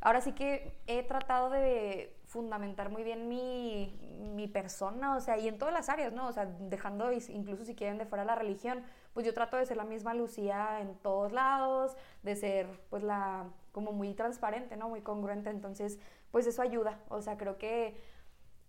[0.00, 3.98] ahora sí que he tratado de fundamentar muy bien mi,
[4.32, 6.28] mi, persona, o sea, y en todas las áreas, ¿no?
[6.28, 9.76] O sea, dejando incluso si quieren de fuera la religión, pues yo trato de ser
[9.76, 14.88] la misma Lucía en todos lados, de ser pues la, como muy transparente, ¿no?
[14.88, 15.98] Muy congruente, entonces,
[16.30, 18.00] pues eso ayuda, o sea, creo que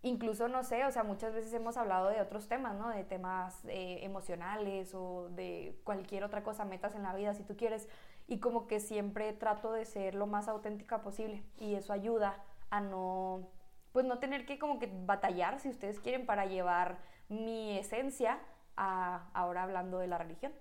[0.07, 2.89] incluso, no sé, o sea, muchas veces hemos hablado de otros temas, ¿no?
[2.89, 7.55] De temas eh, emocionales o de cualquier otra cosa, metas en la vida, si tú
[7.55, 7.87] quieres,
[8.27, 12.81] y como que siempre trato de ser lo más auténtica posible y eso ayuda a
[12.81, 13.49] no,
[13.91, 16.99] pues no tener que como que batallar, si ustedes quieren, para llevar
[17.29, 18.39] mi esencia
[18.75, 20.53] a ahora hablando de la religión.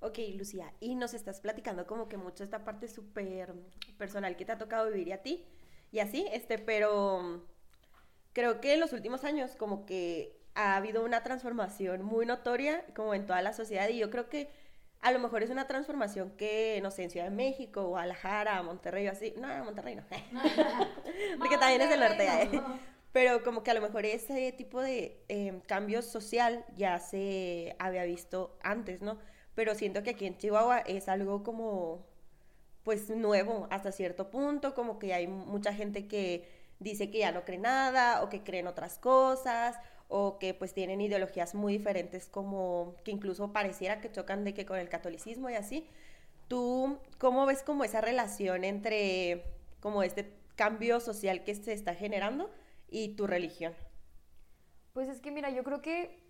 [0.00, 3.54] Ok, Lucía, y nos estás platicando como que mucho esta parte súper
[3.96, 5.46] personal que te ha tocado vivir y a ti,
[5.92, 7.46] y así, este, pero
[8.34, 13.14] creo que en los últimos años como que ha habido una transformación muy notoria como
[13.14, 14.50] en toda la sociedad y yo creo que
[15.00, 19.06] a lo mejor es una transformación que, no sé, en Ciudad de México, Guadalajara, Monterrey
[19.06, 19.34] o así.
[19.36, 20.02] No, Monterrey no.
[21.38, 22.26] Porque también es del norte.
[22.26, 22.60] ¿eh?
[23.12, 28.04] Pero como que a lo mejor ese tipo de eh, cambio social ya se había
[28.04, 29.18] visto antes, ¿no?
[29.54, 32.06] Pero siento que aquí en Chihuahua es algo como,
[32.82, 36.48] pues, nuevo hasta cierto punto, como que hay mucha gente que
[36.84, 39.76] dice que ya no cree nada o que creen otras cosas
[40.08, 44.66] o que pues tienen ideologías muy diferentes como que incluso pareciera que chocan de que
[44.66, 45.88] con el catolicismo y así.
[46.46, 49.44] ¿Tú cómo ves como esa relación entre
[49.80, 52.50] como este cambio social que se está generando
[52.88, 53.74] y tu religión?
[54.92, 56.22] Pues es que mira, yo creo que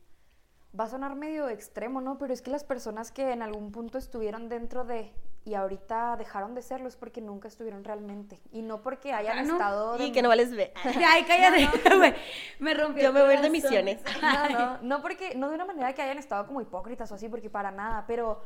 [0.79, 2.17] va a sonar medio extremo, ¿no?
[2.17, 5.13] Pero es que las personas que en algún punto estuvieron dentro de
[5.47, 8.41] y ahorita dejaron de serlo es porque nunca estuvieron realmente.
[8.51, 12.17] Y no porque hayan ah, estado y que no les ve ay cállate.
[12.59, 14.01] Me rompió yo me voy a ir de misiones.
[14.23, 14.79] No, no.
[14.83, 17.71] No porque no de una manera que hayan estado como hipócritas o así porque para
[17.71, 18.43] nada pero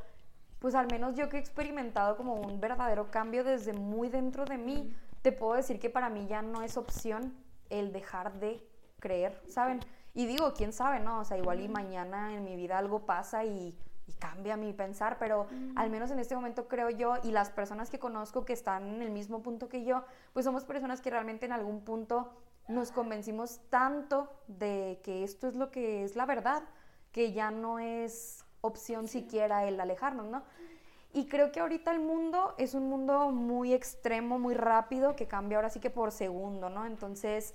[0.59, 4.59] pues al menos yo que he experimentado como un verdadero cambio desde muy dentro de
[4.59, 4.93] mí
[5.23, 7.35] te puedo decir que para mí ya no es opción
[7.71, 8.67] el dejar de
[8.99, 9.81] creer saben
[10.15, 13.45] y digo quién sabe no o sea igual y mañana en mi vida algo pasa
[13.45, 13.79] y
[14.09, 15.47] y cambia mi pensar, pero
[15.77, 19.03] al menos en este momento creo yo y las personas que conozco que están en
[19.03, 22.33] el mismo punto que yo, pues somos personas que realmente en algún punto
[22.69, 26.63] nos convencimos tanto de que esto es lo que es la verdad,
[27.13, 30.43] que ya no es opción siquiera el alejarnos, ¿no?
[31.13, 35.59] Y creo que ahorita el mundo es un mundo muy extremo, muy rápido, que cambia
[35.59, 36.85] ahora sí que por segundo, ¿no?
[36.85, 37.55] Entonces,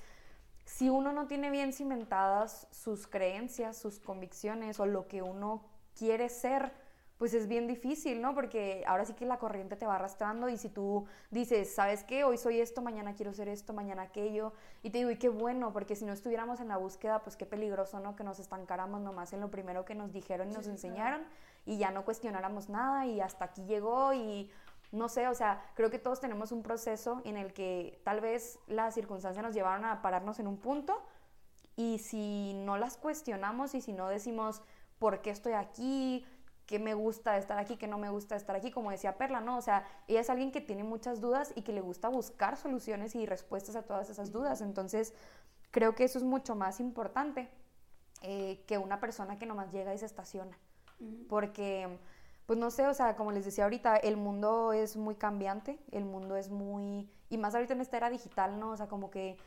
[0.65, 5.61] si uno no tiene bien cimentadas sus creencias, sus convicciones o lo que uno
[5.97, 6.71] quieres ser,
[7.17, 8.35] pues es bien difícil, ¿no?
[8.35, 12.23] Porque ahora sí que la corriente te va arrastrando y si tú dices, ¿sabes qué?
[12.23, 14.53] Hoy soy esto, mañana quiero ser esto, mañana aquello.
[14.81, 17.45] Y te digo, y qué bueno, porque si no estuviéramos en la búsqueda, pues qué
[17.45, 18.15] peligroso, ¿no?
[18.15, 21.21] Que nos estancáramos nomás en lo primero que nos dijeron y nos enseñaron
[21.65, 24.51] y ya no cuestionáramos nada y hasta aquí llegó y
[24.91, 28.59] no sé, o sea, creo que todos tenemos un proceso en el que tal vez
[28.67, 31.01] las circunstancias nos llevaron a pararnos en un punto
[31.75, 34.61] y si no las cuestionamos y si no decimos,
[34.99, 36.25] por qué estoy aquí,
[36.65, 39.57] qué me gusta estar aquí, qué no me gusta estar aquí, como decía Perla, ¿no?
[39.57, 43.15] O sea, ella es alguien que tiene muchas dudas y que le gusta buscar soluciones
[43.15, 44.61] y respuestas a todas esas dudas.
[44.61, 45.13] Entonces,
[45.71, 47.49] creo que eso es mucho más importante
[48.21, 50.57] eh, que una persona que nomás llega y se estaciona.
[51.27, 51.97] Porque,
[52.45, 56.05] pues no sé, o sea, como les decía ahorita, el mundo es muy cambiante, el
[56.05, 57.09] mundo es muy...
[57.29, 58.71] Y más ahorita en esta era digital, ¿no?
[58.71, 59.37] O sea, como que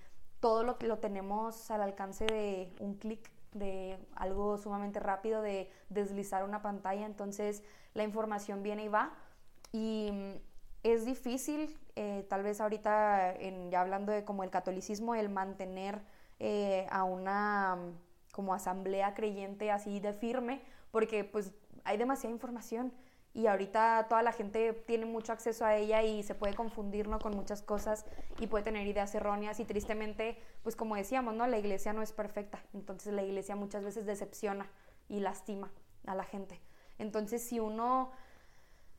[0.41, 5.71] todo lo que lo tenemos al alcance de un clic de algo sumamente rápido, de
[5.89, 7.63] deslizar una pantalla, entonces
[7.95, 9.13] la información viene y va.
[9.73, 10.33] Y mm,
[10.83, 16.03] es difícil eh, tal vez ahorita, en, ya hablando de como el catolicismo, el mantener
[16.39, 17.79] eh, a una
[18.33, 21.53] como asamblea creyente así de firme, porque pues
[21.85, 22.93] hay demasiada información
[23.37, 27.19] y ahorita toda la gente tiene mucho acceso a ella y se puede confundir ¿no?
[27.19, 28.07] con muchas cosas
[28.41, 31.47] y puede tener ideas erróneas y tristemente, pues como decíamos, ¿no?
[31.47, 34.71] la iglesia no es perfecta, entonces la iglesia muchas veces decepciona
[35.11, 35.71] y lastima
[36.07, 36.63] a la gente.
[36.97, 38.11] Entonces si uno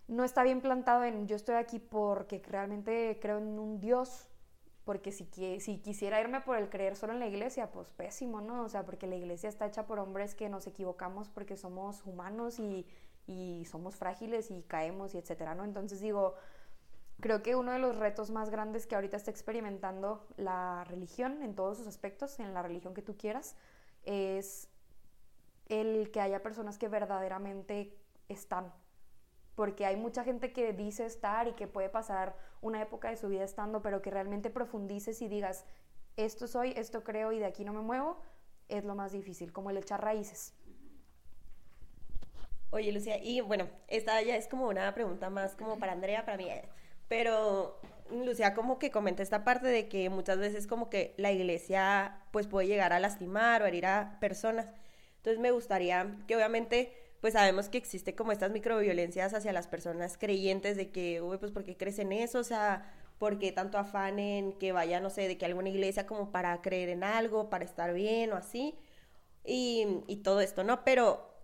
[0.07, 4.27] no está bien plantado en yo estoy aquí porque realmente creo en un Dios,
[4.85, 5.27] porque si,
[5.59, 8.61] si quisiera irme por el creer solo en la iglesia, pues pésimo, ¿no?
[8.63, 12.59] O sea, porque la iglesia está hecha por hombres que nos equivocamos porque somos humanos
[12.59, 12.85] y
[13.27, 15.65] y somos frágiles y caemos y etcétera, ¿no?
[15.65, 16.35] Entonces digo,
[17.19, 21.53] creo que uno de los retos más grandes que ahorita está experimentando la religión en
[21.53, 23.55] todos sus aspectos, en la religión que tú quieras,
[24.03, 24.69] es
[25.67, 27.97] el que haya personas que verdaderamente
[28.29, 28.73] están.
[29.55, 33.27] Porque hay mucha gente que dice estar y que puede pasar una época de su
[33.27, 35.65] vida estando, pero que realmente profundices y digas,
[36.15, 38.19] esto soy, esto creo y de aquí no me muevo,
[38.69, 40.53] es lo más difícil, como el echar raíces.
[42.69, 46.37] Oye, Lucía, y bueno, esta ya es como una pregunta más como para Andrea, para
[46.37, 46.47] mí,
[47.07, 47.79] pero
[48.11, 52.47] Lucía como que comenta esta parte de que muchas veces como que la iglesia pues
[52.47, 54.67] puede llegar a lastimar o herir a personas.
[55.17, 60.17] Entonces me gustaría que obviamente pues sabemos que existe como estas microviolencias hacia las personas
[60.17, 64.53] creyentes de que, uy, pues porque crees en eso, o sea, porque tanto afán en
[64.59, 67.93] que vaya, no sé, de que alguna iglesia como para creer en algo, para estar
[67.93, 68.75] bien o así,
[69.43, 70.83] y, y todo esto, ¿no?
[70.83, 71.36] Pero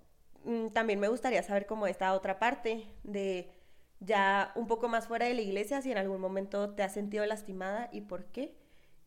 [0.73, 3.51] también me gustaría saber cómo esta otra parte de
[3.99, 7.25] ya un poco más fuera de la iglesia, si en algún momento te has sentido
[7.25, 8.55] lastimada y por qué.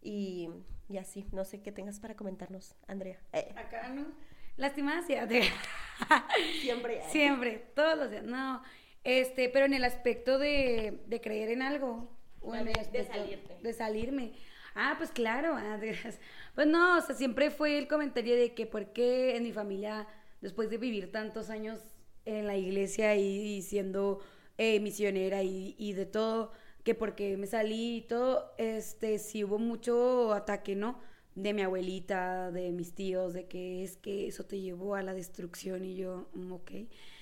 [0.01, 0.49] Y,
[0.89, 3.19] y así, no sé qué tengas para comentarnos, Andrea.
[3.33, 3.53] Eh.
[3.57, 4.07] Acá no.
[4.57, 5.15] Lastimada sí,
[6.63, 7.03] Siempre.
[7.11, 8.25] Siempre, todos los días.
[8.25, 8.63] No,
[9.05, 12.11] este, pero en el aspecto de, de creer en algo.
[12.41, 13.59] O en el de salirte.
[13.61, 14.33] De salirme.
[14.75, 15.57] Ah, pues claro.
[15.57, 15.79] Ah,
[16.55, 20.07] pues no, o sea, siempre fue el comentario de que por qué en mi familia
[20.47, 21.81] después de vivir tantos años
[22.25, 24.21] en la iglesia y, siendo
[24.59, 26.53] eh, misionera y, de todo,
[26.85, 31.01] que porque me salí y todo, este, sí hubo mucho ataque, ¿no?
[31.35, 35.15] De mi abuelita, de mis tíos, de que es que eso te llevó a la
[35.15, 36.71] destrucción y yo, mm, ok.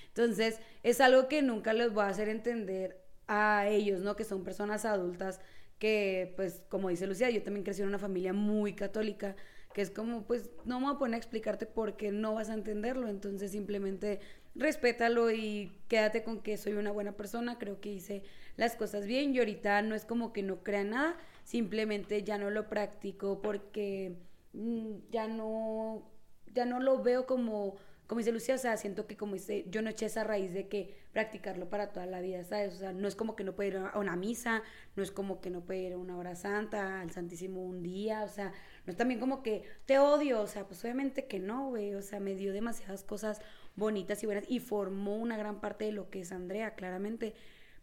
[0.09, 4.15] Entonces, es algo que nunca les voy a hacer entender a ellos, ¿no?
[4.15, 5.41] Que son personas adultas
[5.79, 9.35] que, pues, como dice Lucía, yo también crecí en una familia muy católica,
[9.75, 12.53] que es como, pues no me voy a poner a explicarte porque no vas a
[12.53, 14.21] entenderlo, entonces simplemente
[14.55, 18.23] respétalo y quédate con que soy una buena persona, creo que hice
[18.55, 22.51] las cosas bien y ahorita no es como que no crea nada, simplemente ya no
[22.51, 24.15] lo practico porque
[24.53, 26.09] mm, ya no,
[26.53, 27.75] ya no lo veo como
[28.07, 30.67] como dice Lucía, o sea, siento que como dice, yo no eché esa raíz de
[30.67, 32.75] que practicarlo para toda la vida, ¿sabes?
[32.75, 34.63] O sea, no es como que no puede ir a una misa,
[34.95, 38.23] no es como que no puede ir a una hora santa, al Santísimo un día,
[38.23, 38.53] o sea,
[38.85, 42.01] no es también como que te odio, o sea, pues obviamente que no, güey, o
[42.01, 43.41] sea, me dio demasiadas cosas
[43.75, 47.33] bonitas y buenas y formó una gran parte de lo que es Andrea, claramente,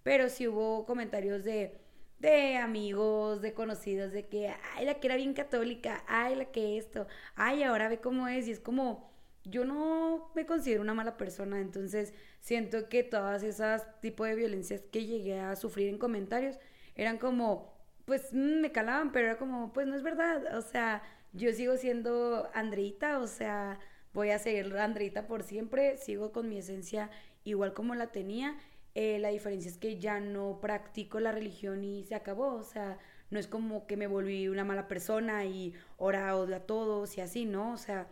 [0.03, 1.83] pero sí hubo comentarios de
[2.23, 6.79] de amigos, de conocidos, de que, ay, la que era bien católica, ay, la que
[6.79, 9.12] esto, ay, ahora ve cómo es, y es como,
[9.45, 14.83] yo no me considero una mala persona, entonces siento que todas esas tipos de violencias
[14.93, 16.59] que llegué a sufrir en comentarios
[16.95, 17.75] eran como,
[18.05, 21.77] pues mm, me calaban, pero era como, pues no es verdad, o sea, yo sigo
[21.77, 23.81] siendo Andreita, o sea,
[24.13, 27.11] voy a seguir Andreita por siempre, sigo con mi esencia
[27.45, 28.57] igual como la tenía,
[28.95, 32.99] eh, la diferencia es que ya no practico la religión y se acabó, o sea,
[33.31, 37.23] no es como que me volví una mala persona y ahora odio a todos y
[37.23, 37.73] así, ¿no?
[37.73, 38.07] O sea,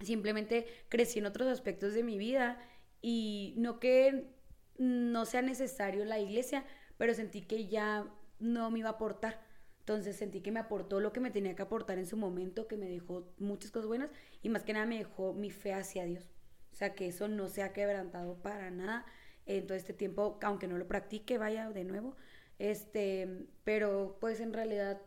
[0.00, 2.58] simplemente crecí en otros aspectos de mi vida
[3.02, 4.26] y no que
[4.78, 6.64] no sea necesario la iglesia,
[6.96, 8.06] pero sentí que ya
[8.38, 9.40] no me iba a aportar.
[9.80, 12.76] Entonces sentí que me aportó lo que me tenía que aportar en su momento, que
[12.76, 14.10] me dejó muchas cosas buenas
[14.42, 16.30] y más que nada me dejó mi fe hacia Dios.
[16.72, 19.04] O sea, que eso no se ha quebrantado para nada
[19.46, 22.16] en todo este tiempo, aunque no lo practique, vaya de nuevo.
[22.58, 25.00] Este, pero pues en realidad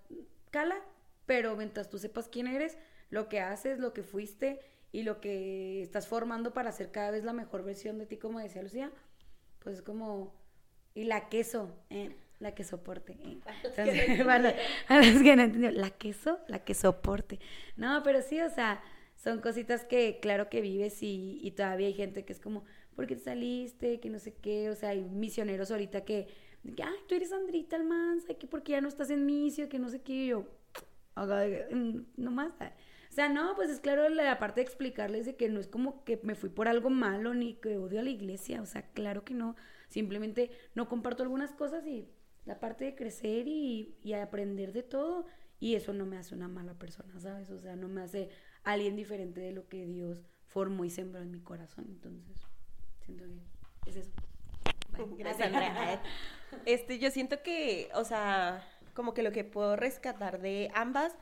[0.51, 0.83] cala,
[1.25, 2.77] pero mientras tú sepas quién eres,
[3.09, 4.59] lo que haces, lo que fuiste
[4.93, 8.39] y lo que estás formando para hacer cada vez la mejor versión de ti, como
[8.39, 8.91] decía Lucía,
[9.59, 10.33] pues es como,
[10.93, 13.17] y la queso, eh, la que soporte.
[13.23, 14.23] Eh.
[14.87, 17.39] a los que no entendió, la queso, la que soporte.
[17.75, 18.83] No, pero sí, o sea,
[19.15, 22.63] son cositas que claro que vives y, y todavía hay gente que es como,
[22.95, 23.99] ¿por qué saliste?
[23.99, 26.27] Que no sé qué, o sea, hay misioneros ahorita que,
[26.75, 29.89] que ay, tú eres Andrita Almanza, que porque ya no estás en misio, que no
[29.89, 30.45] sé qué, y yo,
[31.15, 32.53] mm, no más.
[33.13, 36.03] O sea, no, pues es claro la parte de explicarles de que no es como
[36.03, 39.23] que me fui por algo malo ni que odio a la iglesia, o sea, claro
[39.23, 39.55] que no,
[39.87, 42.09] simplemente no comparto algunas cosas y
[42.45, 45.27] la parte de crecer y, y aprender de todo.
[45.59, 47.51] Y eso no me hace una mala persona, ¿sabes?
[47.51, 48.29] O sea, no me hace
[48.63, 51.85] alguien diferente de lo que Dios formó y sembró en mi corazón.
[51.89, 52.35] Entonces,
[53.05, 54.11] siento que es eso.
[55.19, 56.01] Gracias, Andrea.
[56.65, 61.15] Este, yo siento que, o sea, como que lo que puedo rescatar de ambas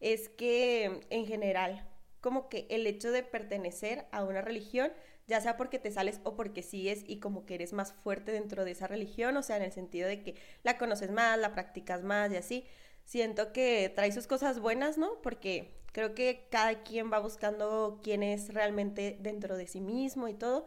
[0.00, 1.88] es que en general,
[2.20, 4.92] como que el hecho de pertenecer a una religión,
[5.26, 8.64] ya sea porque te sales o porque sigues y como que eres más fuerte dentro
[8.64, 12.02] de esa religión, o sea, en el sentido de que la conoces más, la practicas
[12.02, 12.64] más y así,
[13.04, 15.20] siento que trae sus cosas buenas, ¿no?
[15.22, 20.34] Porque creo que cada quien va buscando quién es realmente dentro de sí mismo y
[20.34, 20.66] todo,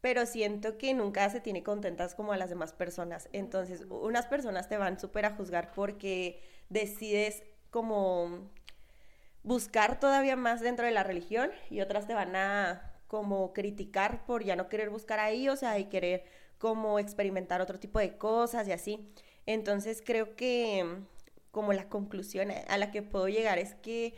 [0.00, 3.28] pero siento que nunca se tiene contentas como a las demás personas.
[3.32, 8.50] Entonces, unas personas te van súper a juzgar porque decides como
[9.42, 14.42] buscar todavía más dentro de la religión y otras te van a como criticar por
[14.44, 16.24] ya no querer buscar ahí, o sea, y querer
[16.58, 19.12] como experimentar otro tipo de cosas y así.
[19.46, 21.04] Entonces, creo que
[21.50, 24.14] como la conclusión a la que puedo llegar es que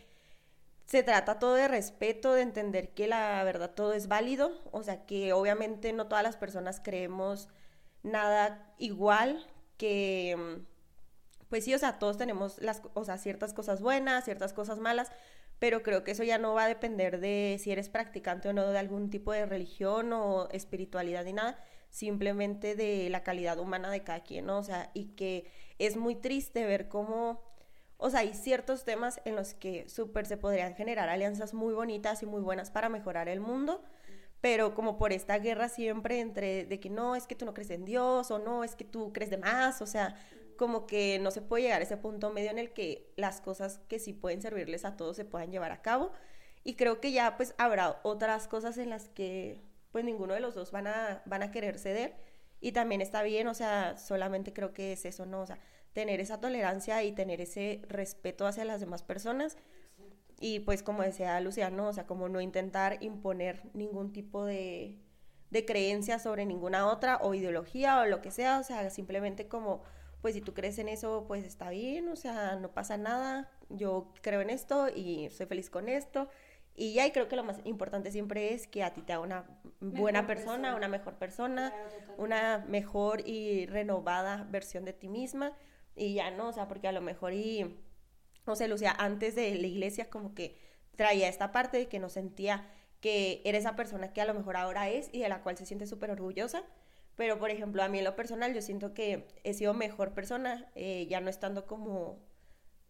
[0.86, 5.06] se trata todo de respeto, de entender que la verdad todo es válido, o sea
[5.06, 7.48] que obviamente no todas las personas creemos
[8.02, 9.46] nada igual,
[9.78, 10.62] que
[11.54, 15.12] pues sí, o sea, todos tenemos las, o sea, ciertas cosas buenas, ciertas cosas malas,
[15.60, 18.66] pero creo que eso ya no va a depender de si eres practicante o no
[18.72, 21.56] de algún tipo de religión o espiritualidad ni nada,
[21.90, 24.58] simplemente de la calidad humana de cada quien, ¿no?
[24.58, 25.48] O sea, y que
[25.78, 27.40] es muy triste ver cómo,
[27.98, 32.20] o sea, hay ciertos temas en los que súper se podrían generar alianzas muy bonitas
[32.24, 33.80] y muy buenas para mejorar el mundo,
[34.40, 37.70] pero como por esta guerra siempre entre de que no, es que tú no crees
[37.70, 40.16] en Dios o no, es que tú crees de más, o sea,
[40.56, 43.80] como que no se puede llegar a ese punto medio en el que las cosas
[43.88, 46.12] que sí pueden servirles a todos se puedan llevar a cabo.
[46.64, 49.60] Y creo que ya pues habrá otras cosas en las que
[49.92, 52.16] pues ninguno de los dos van a, van a querer ceder
[52.60, 55.42] y también está bien, o sea, solamente creo que es eso, ¿no?
[55.42, 55.58] O sea,
[55.92, 59.56] tener esa tolerancia y tener ese respeto hacia las demás personas
[60.40, 64.98] y pues como decía Luciano, o sea, como no intentar imponer ningún tipo de,
[65.50, 69.84] de creencia sobre ninguna otra o ideología o lo que sea, o sea, simplemente como
[70.24, 74.10] pues si tú crees en eso, pues está bien, o sea, no pasa nada, yo
[74.22, 76.30] creo en esto y soy feliz con esto.
[76.74, 79.22] Y ya, y creo que lo más importante siempre es que a ti te haga
[79.22, 79.44] una
[79.80, 81.74] buena persona, una mejor persona,
[82.16, 85.52] una mejor y renovada versión de ti misma.
[85.94, 87.78] Y ya no, o sea, porque a lo mejor y,
[88.46, 90.58] no sé, Lucía, antes de la iglesia como que
[90.96, 92.66] traía esta parte de que no sentía
[93.02, 95.66] que era esa persona que a lo mejor ahora es y de la cual se
[95.66, 96.64] siente súper orgullosa
[97.16, 100.70] pero, por ejemplo, a mí en lo personal, yo siento que he sido mejor persona,
[100.74, 102.18] eh, ya no estando como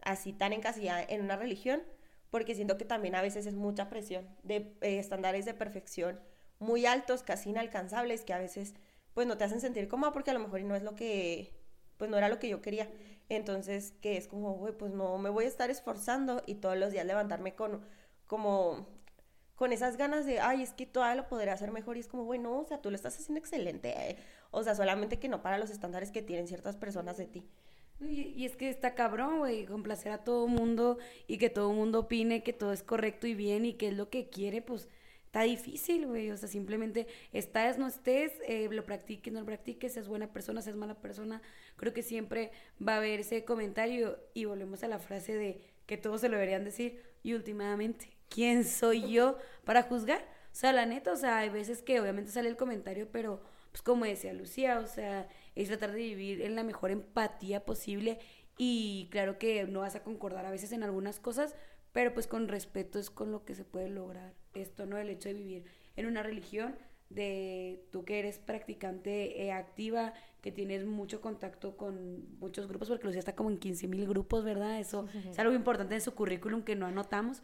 [0.01, 1.83] así tan encasillada en una religión,
[2.31, 6.19] porque siento que también a veces es mucha presión de eh, estándares de perfección
[6.59, 8.73] muy altos, casi inalcanzables, que a veces
[9.13, 11.53] pues no te hacen sentir cómoda porque a lo mejor no es lo que,
[11.97, 12.89] pues no era lo que yo quería.
[13.29, 16.91] Entonces, que es como, güey, pues no me voy a estar esforzando y todos los
[16.91, 17.81] días levantarme con
[18.27, 18.87] como
[19.55, 22.25] con esas ganas de, ay, es que todavía lo podría hacer mejor y es como,
[22.25, 24.17] bueno, o sea, tú lo estás haciendo excelente, eh.
[24.51, 27.43] o sea, solamente que no para los estándares que tienen ciertas personas de ti.
[28.01, 30.97] Y, es que está cabrón, güey, complacer a todo mundo
[31.27, 34.09] y que todo mundo opine que todo es correcto y bien y que es lo
[34.09, 34.89] que quiere, pues
[35.25, 36.29] está difícil, güey.
[36.31, 40.61] O sea, simplemente estás, no estés, eh, lo practiques, no lo practiques, seas buena persona,
[40.61, 41.41] seas mala persona.
[41.77, 42.51] Creo que siempre
[42.85, 46.35] va a haber ese comentario y volvemos a la frase de que todos se lo
[46.35, 50.19] deberían decir y últimamente ¿quién soy yo para juzgar?
[50.19, 53.81] O sea, la neta, o sea, hay veces que obviamente sale el comentario, pero pues
[53.81, 58.19] como decía Lucía, o sea, es tratar de vivir en la mejor empatía posible
[58.57, 61.55] y claro que no vas a concordar a veces en algunas cosas,
[61.93, 64.97] pero pues con respeto es con lo que se puede lograr esto, ¿no?
[64.97, 65.63] El hecho de vivir
[65.95, 66.75] en una religión,
[67.09, 73.05] de tú que eres practicante eh, activa, que tienes mucho contacto con muchos grupos, porque
[73.05, 74.79] Lucía está como en 15 mil grupos, ¿verdad?
[74.79, 77.41] Eso es algo importante en su currículum que no anotamos.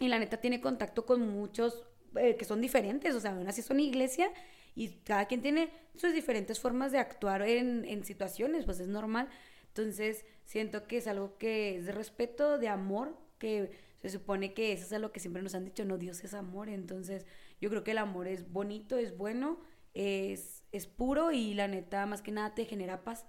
[0.00, 1.84] Y la neta tiene contacto con muchos
[2.16, 4.32] eh, que son diferentes, o sea, aún así son iglesia
[4.74, 9.28] y cada quien tiene sus diferentes formas de actuar en, en situaciones, pues es normal.
[9.68, 14.72] Entonces, siento que es algo que es de respeto, de amor, que se supone que
[14.72, 16.68] eso es lo que siempre nos han dicho, no, Dios es amor.
[16.68, 17.26] Entonces,
[17.60, 19.60] yo creo que el amor es bonito, es bueno,
[19.94, 23.26] es, es puro y la neta, más que nada, te genera paz.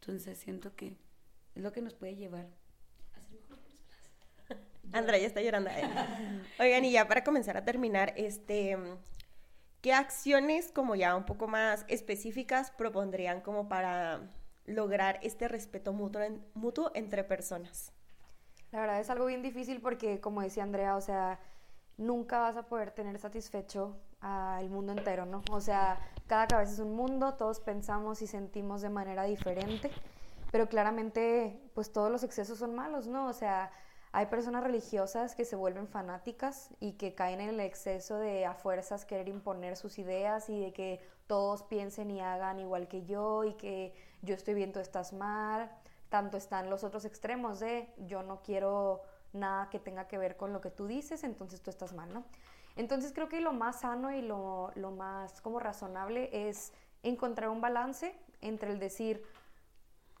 [0.00, 0.96] Entonces, siento que
[1.54, 2.48] es lo que nos puede llevar
[4.92, 5.70] Andrea ya está llorando.
[6.60, 8.76] Oigan, y ya para comenzar a terminar, este,
[9.80, 14.20] ¿qué acciones como ya un poco más específicas propondrían como para
[14.66, 16.22] lograr este respeto mutuo,
[16.54, 17.92] mutuo entre personas?
[18.70, 21.40] La verdad es algo bien difícil porque, como decía Andrea, o sea,
[21.96, 25.42] nunca vas a poder tener satisfecho al mundo entero, ¿no?
[25.50, 29.90] O sea, cada cabeza es un mundo, todos pensamos y sentimos de manera diferente.
[30.50, 33.26] pero claramente pues todos los excesos son malos, ¿no?
[33.26, 33.70] O sea,
[34.18, 38.52] hay personas religiosas que se vuelven fanáticas y que caen en el exceso de a
[38.52, 43.44] fuerzas querer imponer sus ideas y de que todos piensen y hagan igual que yo
[43.44, 45.70] y que yo estoy bien, tú estás mal.
[46.08, 49.02] Tanto están los otros extremos de yo no quiero
[49.32, 52.24] nada que tenga que ver con lo que tú dices, entonces tú estás mal, ¿no?
[52.74, 56.72] Entonces creo que lo más sano y lo, lo más como razonable es
[57.04, 59.22] encontrar un balance entre el decir,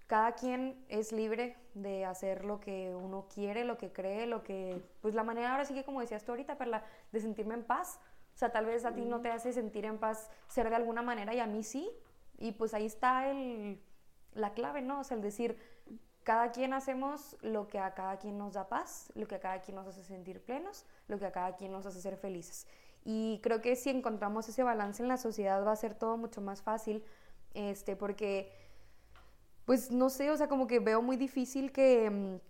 [0.08, 4.82] cada quien es libre de hacer lo que uno quiere, lo que cree, lo que,
[5.02, 6.82] pues la manera ahora sí que como decías tú ahorita, Perla,
[7.12, 8.00] de sentirme en paz.
[8.34, 11.02] O sea, tal vez a ti no te hace sentir en paz ser de alguna
[11.02, 11.90] manera y a mí sí.
[12.38, 13.82] Y pues ahí está el,
[14.32, 15.00] la clave, ¿no?
[15.00, 15.58] O sea, el decir,
[16.24, 19.60] cada quien hacemos lo que a cada quien nos da paz, lo que a cada
[19.60, 22.66] quien nos hace sentir plenos, lo que a cada quien nos hace ser felices.
[23.04, 26.40] Y creo que si encontramos ese balance en la sociedad va a ser todo mucho
[26.40, 27.04] más fácil,
[27.52, 28.67] este, porque
[29.68, 32.40] pues no sé, o sea, como que veo muy difícil que mm,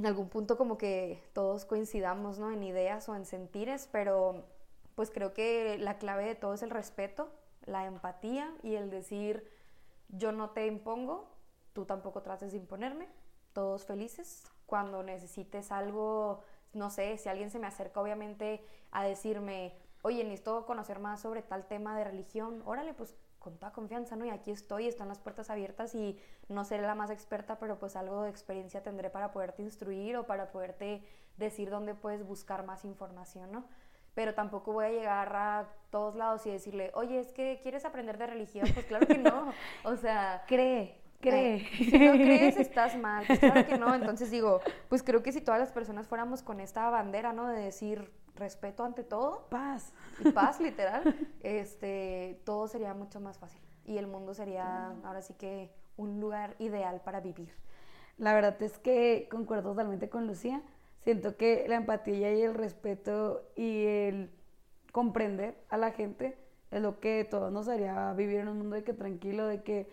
[0.00, 2.52] en algún punto como que todos coincidamos, ¿no?
[2.52, 4.44] En ideas o en sentires, pero
[4.94, 7.30] pues creo que la clave de todo es el respeto,
[7.64, 9.50] la empatía y el decir,
[10.10, 11.30] yo no te impongo,
[11.72, 13.08] tú tampoco trates de imponerme,
[13.54, 14.44] todos felices.
[14.66, 16.42] Cuando necesites algo,
[16.74, 21.40] no sé, si alguien se me acerca obviamente a decirme, oye, necesito conocer más sobre
[21.40, 24.24] tal tema de religión, órale, pues con toda confianza, ¿no?
[24.24, 26.18] Y aquí estoy, están las puertas abiertas y
[26.48, 30.26] no seré la más experta, pero pues algo de experiencia tendré para poderte instruir o
[30.26, 31.02] para poderte
[31.36, 33.64] decir dónde puedes buscar más información, ¿no?
[34.14, 38.18] Pero tampoco voy a llegar a todos lados y decirle, oye, es que quieres aprender
[38.18, 39.52] de religión, pues claro que no,
[39.84, 40.44] o sea...
[40.48, 41.56] Cree, cree.
[41.56, 45.30] Eh, si no crees, estás mal, pues claro que no, entonces digo, pues creo que
[45.30, 47.46] si todas las personas fuéramos con esta bandera, ¿no?
[47.46, 49.46] De decir, respeto ante todo.
[49.50, 49.92] Paz.
[50.24, 51.14] Y paz, literal.
[51.42, 53.60] este, todo sería mucho más fácil.
[53.84, 57.52] Y el mundo sería ahora sí que un lugar ideal para vivir.
[58.16, 60.62] La verdad es que concuerdo totalmente con Lucía.
[61.04, 64.30] Siento que la empatía y el respeto y el
[64.92, 66.36] comprender a la gente
[66.70, 69.88] es lo que todo nos haría vivir en un mundo de que tranquilo, de que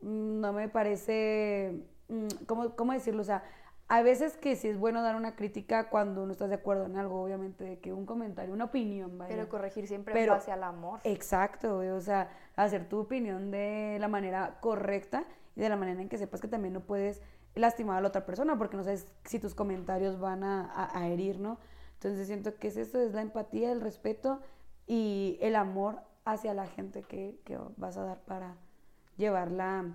[0.00, 3.22] mm, no me parece, mm, ¿cómo, cómo decirlo?
[3.22, 3.44] O sea,
[3.88, 6.96] a veces que sí es bueno dar una crítica cuando no estás de acuerdo en
[6.98, 9.34] algo, obviamente, de que un comentario, una opinión, vaya.
[9.34, 11.00] Pero corregir siempre Pero, hacia el amor.
[11.04, 15.24] Exacto, o sea, hacer tu opinión de la manera correcta
[15.56, 17.22] y de la manera en que sepas que también no puedes
[17.54, 21.40] lastimar a la otra persona porque no sabes si tus comentarios van a, a herir,
[21.40, 21.58] ¿no?
[21.94, 24.40] Entonces siento que es eso, es la empatía, el respeto
[24.86, 28.54] y el amor hacia la gente que, que vas a dar para
[29.16, 29.86] llevar la,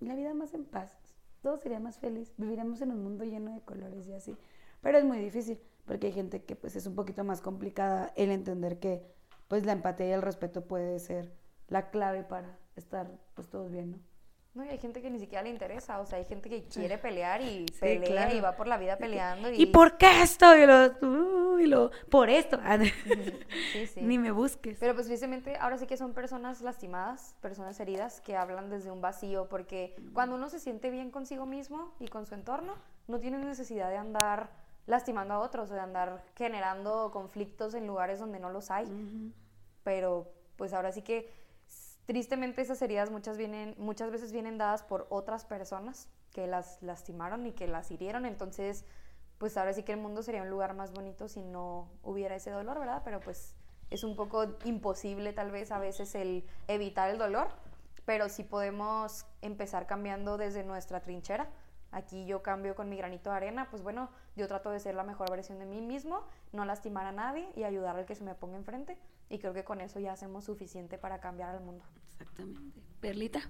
[0.00, 0.99] la vida más en paz
[1.42, 4.36] todo sería más feliz, viviremos en un mundo lleno de colores y así.
[4.80, 8.30] Pero es muy difícil, porque hay gente que pues es un poquito más complicada el
[8.30, 9.04] entender que
[9.48, 11.32] pues la empatía y el respeto puede ser
[11.68, 14.09] la clave para estar pues todos bien, ¿no?
[14.52, 16.98] No, y hay gente que ni siquiera le interesa, o sea, hay gente que quiere
[16.98, 19.48] pelear y pelea y va por la vida peleando.
[19.48, 20.56] ¿Y, por qué esto?
[20.56, 22.58] Y lo, y lo, por esto.
[23.72, 24.00] sí, sí.
[24.02, 24.76] Ni me busques.
[24.80, 29.00] Pero pues precisamente ahora sí que son personas lastimadas, personas heridas que hablan desde un
[29.00, 32.74] vacío, porque cuando uno se siente bien consigo mismo y con su entorno,
[33.06, 34.50] no tiene necesidad de andar
[34.86, 38.88] lastimando a otros o de andar generando conflictos en lugares donde no los hay.
[39.84, 41.39] Pero pues ahora sí que
[42.10, 47.46] Tristemente esas heridas muchas, vienen, muchas veces vienen dadas por otras personas que las lastimaron
[47.46, 48.84] y que las hirieron, entonces
[49.38, 52.50] pues ahora sí que el mundo sería un lugar más bonito si no hubiera ese
[52.50, 53.02] dolor, ¿verdad?
[53.04, 53.54] Pero pues
[53.90, 57.46] es un poco imposible tal vez a veces el evitar el dolor,
[58.04, 61.48] pero sí podemos empezar cambiando desde nuestra trinchera.
[61.92, 65.04] Aquí yo cambio con mi granito de arena, pues bueno, yo trato de ser la
[65.04, 68.34] mejor versión de mí mismo, no lastimar a nadie y ayudar al que se me
[68.34, 68.98] ponga enfrente.
[69.28, 71.84] Y creo que con eso ya hacemos suficiente para cambiar al mundo.
[72.20, 72.80] Exactamente.
[73.00, 73.40] Perlita.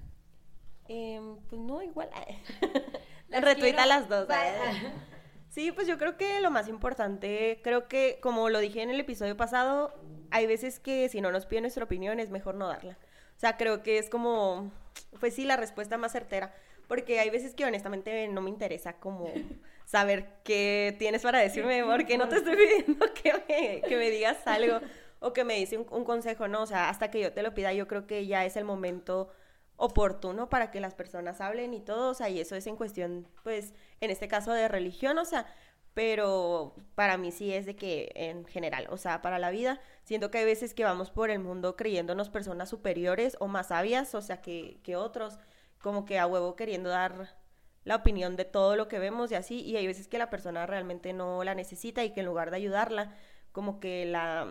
[0.89, 2.09] Em, pues no, igual.
[3.29, 4.29] Retuita las dos.
[4.31, 4.93] ¿eh?
[5.49, 9.01] Sí, pues yo creo que lo más importante, creo que como lo dije en el
[9.01, 9.93] episodio pasado,
[10.31, 12.97] hay veces que si no nos piden nuestra opinión es mejor no darla.
[13.37, 14.71] O sea, creo que es como,
[15.19, 16.55] pues sí, la respuesta más certera.
[16.87, 19.27] Porque hay veces que honestamente no me interesa como
[19.87, 24.47] saber qué tienes para decirme, porque no te estoy pidiendo que me, que me digas
[24.47, 24.79] algo
[25.21, 27.73] o que me dice un, consejo, no, o sea, hasta que yo te lo pida,
[27.73, 29.31] yo creo que ya es el momento
[29.77, 33.29] oportuno para que las personas hablen y todo, o sea, y eso es en cuestión,
[33.45, 35.47] pues, en este caso de religión, o sea,
[35.95, 40.31] pero para mí sí es de que en general, o sea, para la vida, siento
[40.31, 44.23] que hay veces que vamos por el mundo creyéndonos personas superiores o más sabias, o
[44.23, 45.39] sea, que, que otros,
[45.81, 47.37] como que a huevo queriendo dar
[47.85, 50.67] la opinión de todo lo que vemos y así, y hay veces que la persona
[50.67, 53.15] realmente no la necesita y que en lugar de ayudarla,
[53.53, 54.47] como que la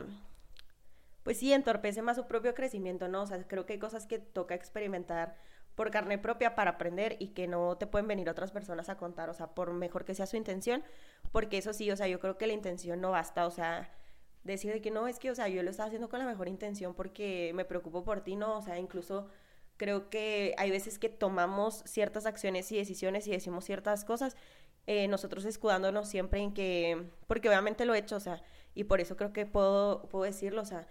[1.30, 3.22] pues sí, entorpece más su propio crecimiento, ¿no?
[3.22, 5.36] O sea, creo que hay cosas que toca experimentar
[5.76, 9.30] por carne propia para aprender y que no te pueden venir otras personas a contar,
[9.30, 10.84] o sea, por mejor que sea su intención,
[11.32, 13.96] porque eso sí, o sea, yo creo que la intención no basta, o sea,
[14.44, 16.48] decir de que no, es que, o sea, yo lo estaba haciendo con la mejor
[16.48, 19.28] intención porque me preocupo por ti, no, o sea, incluso
[19.78, 24.36] creo que hay veces que tomamos ciertas acciones y decisiones y decimos ciertas cosas,
[24.88, 28.42] eh, nosotros escudándonos siempre en que, porque obviamente lo he hecho, o sea,
[28.74, 30.88] y por eso creo que puedo, puedo decirlo, o sea,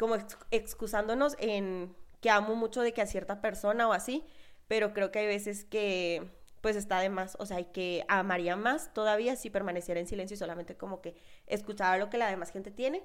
[0.00, 0.16] como
[0.50, 4.24] excusándonos en que amo mucho de que a cierta persona o así,
[4.66, 6.26] pero creo que hay veces que
[6.62, 10.36] pues está de más, o sea, hay que amaría más todavía si permaneciera en silencio
[10.36, 13.02] y solamente como que escuchara lo que la demás gente tiene.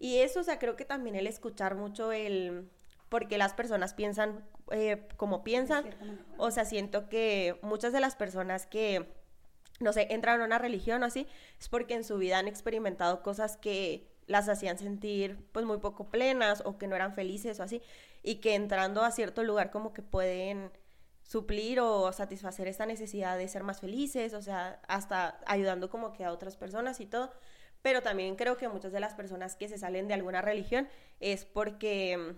[0.00, 2.70] Y eso, o sea, creo que también el escuchar mucho el
[3.10, 5.84] porque las personas piensan eh, como piensan,
[6.38, 9.06] o sea, siento que muchas de las personas que,
[9.80, 11.26] no sé, entran a una religión o así,
[11.60, 16.08] es porque en su vida han experimentado cosas que las hacían sentir pues muy poco
[16.10, 17.82] plenas o que no eran felices o así
[18.22, 20.70] y que entrando a cierto lugar como que pueden
[21.22, 26.24] suplir o satisfacer esta necesidad de ser más felices, o sea, hasta ayudando como que
[26.24, 27.30] a otras personas y todo.
[27.82, 30.88] Pero también creo que muchas de las personas que se salen de alguna religión
[31.20, 32.36] es porque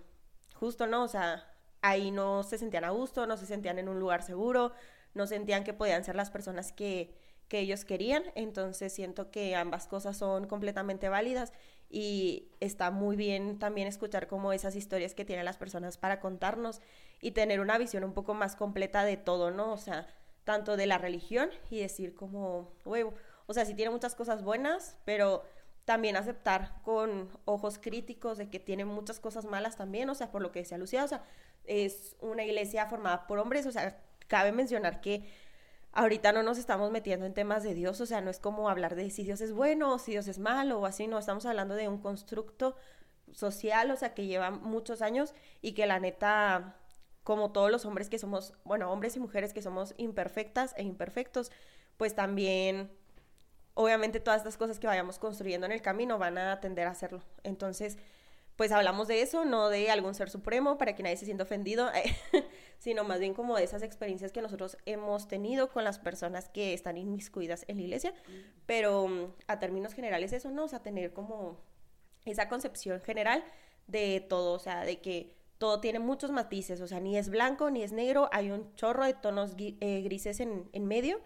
[0.55, 1.03] justo, ¿no?
[1.03, 1.47] O sea,
[1.81, 4.73] ahí no se sentían a gusto, no se sentían en un lugar seguro,
[5.13, 7.15] no sentían que podían ser las personas que,
[7.47, 8.23] que ellos querían.
[8.35, 11.53] Entonces siento que ambas cosas son completamente válidas
[11.91, 16.81] y está muy bien también escuchar como esas historias que tienen las personas para contarnos
[17.19, 19.73] y tener una visión un poco más completa de todo, ¿no?
[19.73, 20.07] O sea,
[20.45, 23.13] tanto de la religión y decir como, huevo,
[23.45, 25.43] o sea, sí tiene muchas cosas buenas, pero
[25.83, 30.41] también aceptar con ojos críticos de que tiene muchas cosas malas también, o sea, por
[30.41, 31.23] lo que decía Lucía, o sea,
[31.65, 35.29] es una iglesia formada por hombres, o sea, cabe mencionar que
[35.93, 38.95] ahorita no nos estamos metiendo en temas de Dios, o sea, no es como hablar
[38.95, 41.75] de si Dios es bueno o si Dios es malo o así, no, estamos hablando
[41.75, 42.75] de un constructo
[43.31, 46.77] social, o sea, que lleva muchos años y que la neta,
[47.23, 51.51] como todos los hombres que somos, bueno, hombres y mujeres que somos imperfectas e imperfectos,
[51.97, 52.91] pues también,
[53.73, 57.21] obviamente todas estas cosas que vayamos construyendo en el camino van a tender a hacerlo.
[57.43, 57.97] Entonces,
[58.55, 61.89] pues hablamos de eso, no de algún ser supremo para que nadie se sienta ofendido,
[62.81, 66.73] sino más bien como de esas experiencias que nosotros hemos tenido con las personas que
[66.73, 68.11] están inmiscuidas en la iglesia,
[68.65, 70.63] pero mm, a términos generales eso, ¿no?
[70.63, 71.59] O sea, tener como
[72.25, 73.43] esa concepción general
[73.85, 77.69] de todo, o sea, de que todo tiene muchos matices, o sea, ni es blanco
[77.69, 81.21] ni es negro, hay un chorro de tonos eh, grises en, en medio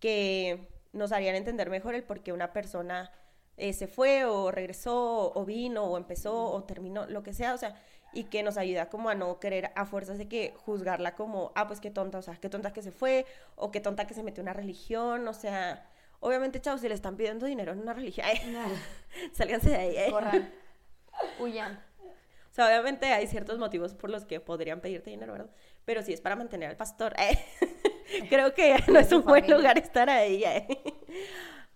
[0.00, 3.10] que nos harían entender mejor el por qué una persona
[3.56, 7.56] eh, se fue o regresó o vino o empezó o terminó, lo que sea, o
[7.56, 7.74] sea,
[8.12, 11.66] y que nos ayuda como a no querer a fuerzas de que juzgarla como, ah,
[11.66, 14.22] pues qué tonta, o sea, qué tonta que se fue o qué tonta que se
[14.22, 15.86] metió en una religión, o sea,
[16.20, 18.26] obviamente, chavos, si le están pidiendo dinero en una religión,
[19.32, 20.10] sálganse de ahí, ¿eh?
[20.10, 20.50] Corran,
[21.38, 21.80] huyan.
[22.50, 25.50] O sea, obviamente hay ciertos motivos por los que podrían pedirte dinero, ¿verdad?
[25.84, 27.38] Pero si es para mantener al pastor, ¿eh?
[28.28, 30.66] creo que no es un buen lugar estar ahí, ¿eh?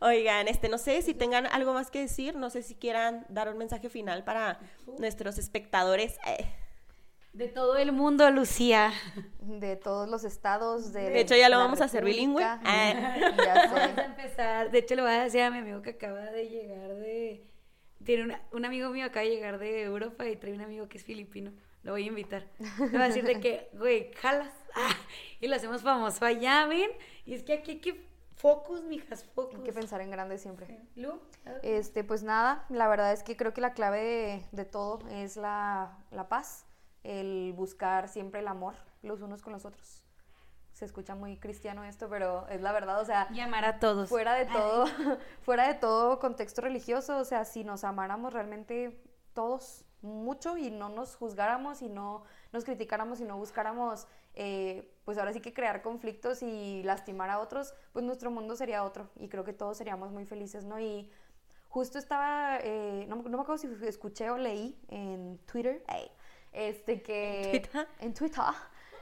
[0.04, 3.48] Oigan, este, no sé si tengan algo más que decir, no sé si quieran dar
[3.48, 4.60] un mensaje final para
[4.98, 6.18] nuestros espectadores.
[6.26, 6.44] Eh.
[7.32, 8.92] De todo el mundo, Lucía.
[9.40, 10.92] De todos los estados.
[10.92, 12.44] De, de hecho, ya lo vamos a hacer bilingüe.
[12.64, 13.16] Ah.
[13.18, 14.70] Ya Vamos a empezar.
[14.70, 17.46] De hecho, le voy a decir a mi amigo que acaba de llegar de.
[18.04, 21.04] Tiene un amigo mío acaba de llegar de Europa y trae un amigo que es
[21.04, 21.50] filipino.
[21.82, 22.46] Lo voy a invitar.
[22.78, 24.52] Le voy a decir de que, güey, jalas.
[24.76, 24.96] Ah,
[25.40, 26.90] y lo hacemos famoso allá, ¿ven?
[27.24, 29.56] Y es que aquí hay que Focus, mijas, focus.
[29.56, 30.80] Hay que pensar en grande siempre.
[31.62, 35.98] Este, pues nada, la verdad es que creo que la clave de, todo es la,
[36.28, 36.66] paz,
[37.02, 40.02] el buscar siempre el amor los unos con los otros.
[40.72, 43.30] Se escucha muy cristiano esto, pero es la verdad, o sea...
[43.30, 44.08] llamar a todos.
[44.08, 44.86] Fuera de todo,
[45.42, 49.00] fuera de todo contexto religioso, o sea, si nos amáramos realmente
[49.34, 55.18] todos mucho y no nos juzgáramos y no nos criticáramos y no buscáramos eh, pues
[55.18, 59.28] ahora sí que crear conflictos y lastimar a otros, pues nuestro mundo sería otro y
[59.28, 60.80] creo que todos seríamos muy felices, ¿no?
[60.80, 61.10] Y
[61.68, 65.84] justo estaba, eh, no, me acuerdo si escuché o leí en Twitter,
[66.52, 67.68] este que...
[68.00, 68.44] ¿En Twitter?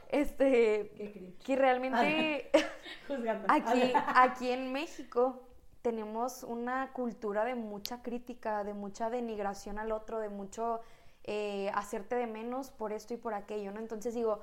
[0.09, 2.51] Este, que realmente
[3.47, 5.42] aquí, aquí en México
[5.83, 10.79] tenemos una cultura de mucha crítica, de mucha denigración al otro, de mucho
[11.25, 13.81] eh, hacerte de menos por esto y por aquello, ¿no?
[13.81, 14.39] Entonces digo,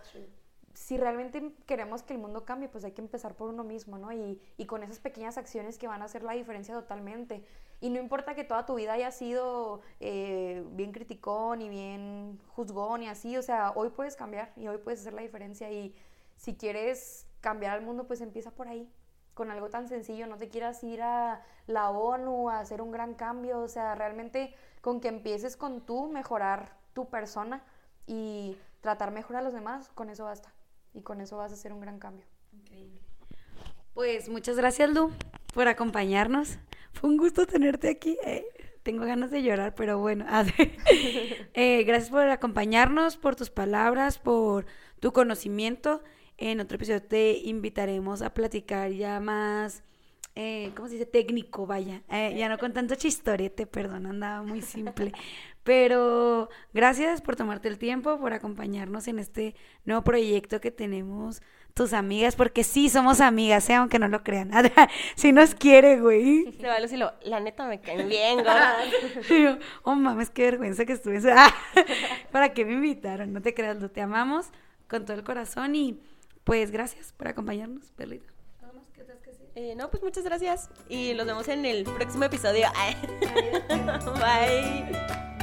[0.74, 4.12] si realmente queremos que el mundo cambie, pues hay que empezar por uno mismo, ¿no?
[4.12, 7.42] Y, con esas pequeñas acciones que van a hacer la diferencia totalmente.
[7.80, 13.02] Y no importa que toda tu vida haya sido eh, bien criticón y bien juzgón
[13.02, 15.72] y así, o sea, hoy puedes cambiar y hoy puedes hacer la diferencia.
[15.72, 15.94] Y
[16.36, 18.86] si quieres cambiar al mundo, pues empieza por ahí,
[19.34, 20.26] con algo tan sencillo.
[20.26, 24.54] No te quieras ir a la ONU a hacer un gran cambio, o sea, realmente
[24.80, 27.62] con que empieces con tú, mejorar tu persona
[28.06, 30.52] y tratar mejor a los demás, con eso basta.
[30.92, 32.26] y con eso vas a hacer un gran cambio.
[32.52, 33.00] Increíble.
[33.94, 35.12] Pues muchas gracias, Lu,
[35.54, 36.58] por acompañarnos.
[36.92, 38.18] Fue un gusto tenerte aquí.
[38.24, 38.44] Eh,
[38.82, 40.26] tengo ganas de llorar, pero bueno.
[41.54, 44.66] eh, gracias por acompañarnos, por tus palabras, por
[45.00, 46.02] tu conocimiento.
[46.40, 49.82] En otro episodio te invitaremos a platicar ya más,
[50.34, 51.04] eh, ¿cómo se dice?
[51.04, 52.00] Técnico, vaya.
[52.08, 55.12] Eh, ya no con tanto chistorete, perdón, andaba muy simple.
[55.64, 59.54] Pero gracias por tomarte el tiempo, por acompañarnos en este
[59.84, 61.42] nuevo proyecto que tenemos
[61.74, 63.74] tus amigas, porque sí somos amigas, ¿eh?
[63.74, 64.50] aunque no lo crean.
[65.16, 66.52] si nos quiere, güey.
[66.52, 68.38] Se vale si lo, la neta me caen bien,
[69.28, 69.58] güey.
[69.82, 71.20] oh mames, qué vergüenza que estuve.
[72.32, 73.30] ¿Para qué me invitaron?
[73.34, 74.46] No te creas, lo te amamos
[74.88, 76.00] con todo el corazón y
[76.50, 78.26] pues gracias por acompañarnos, Perlita.
[79.54, 82.66] Eh, no, pues muchas gracias y nos vemos en el próximo episodio.
[84.18, 85.39] Bye.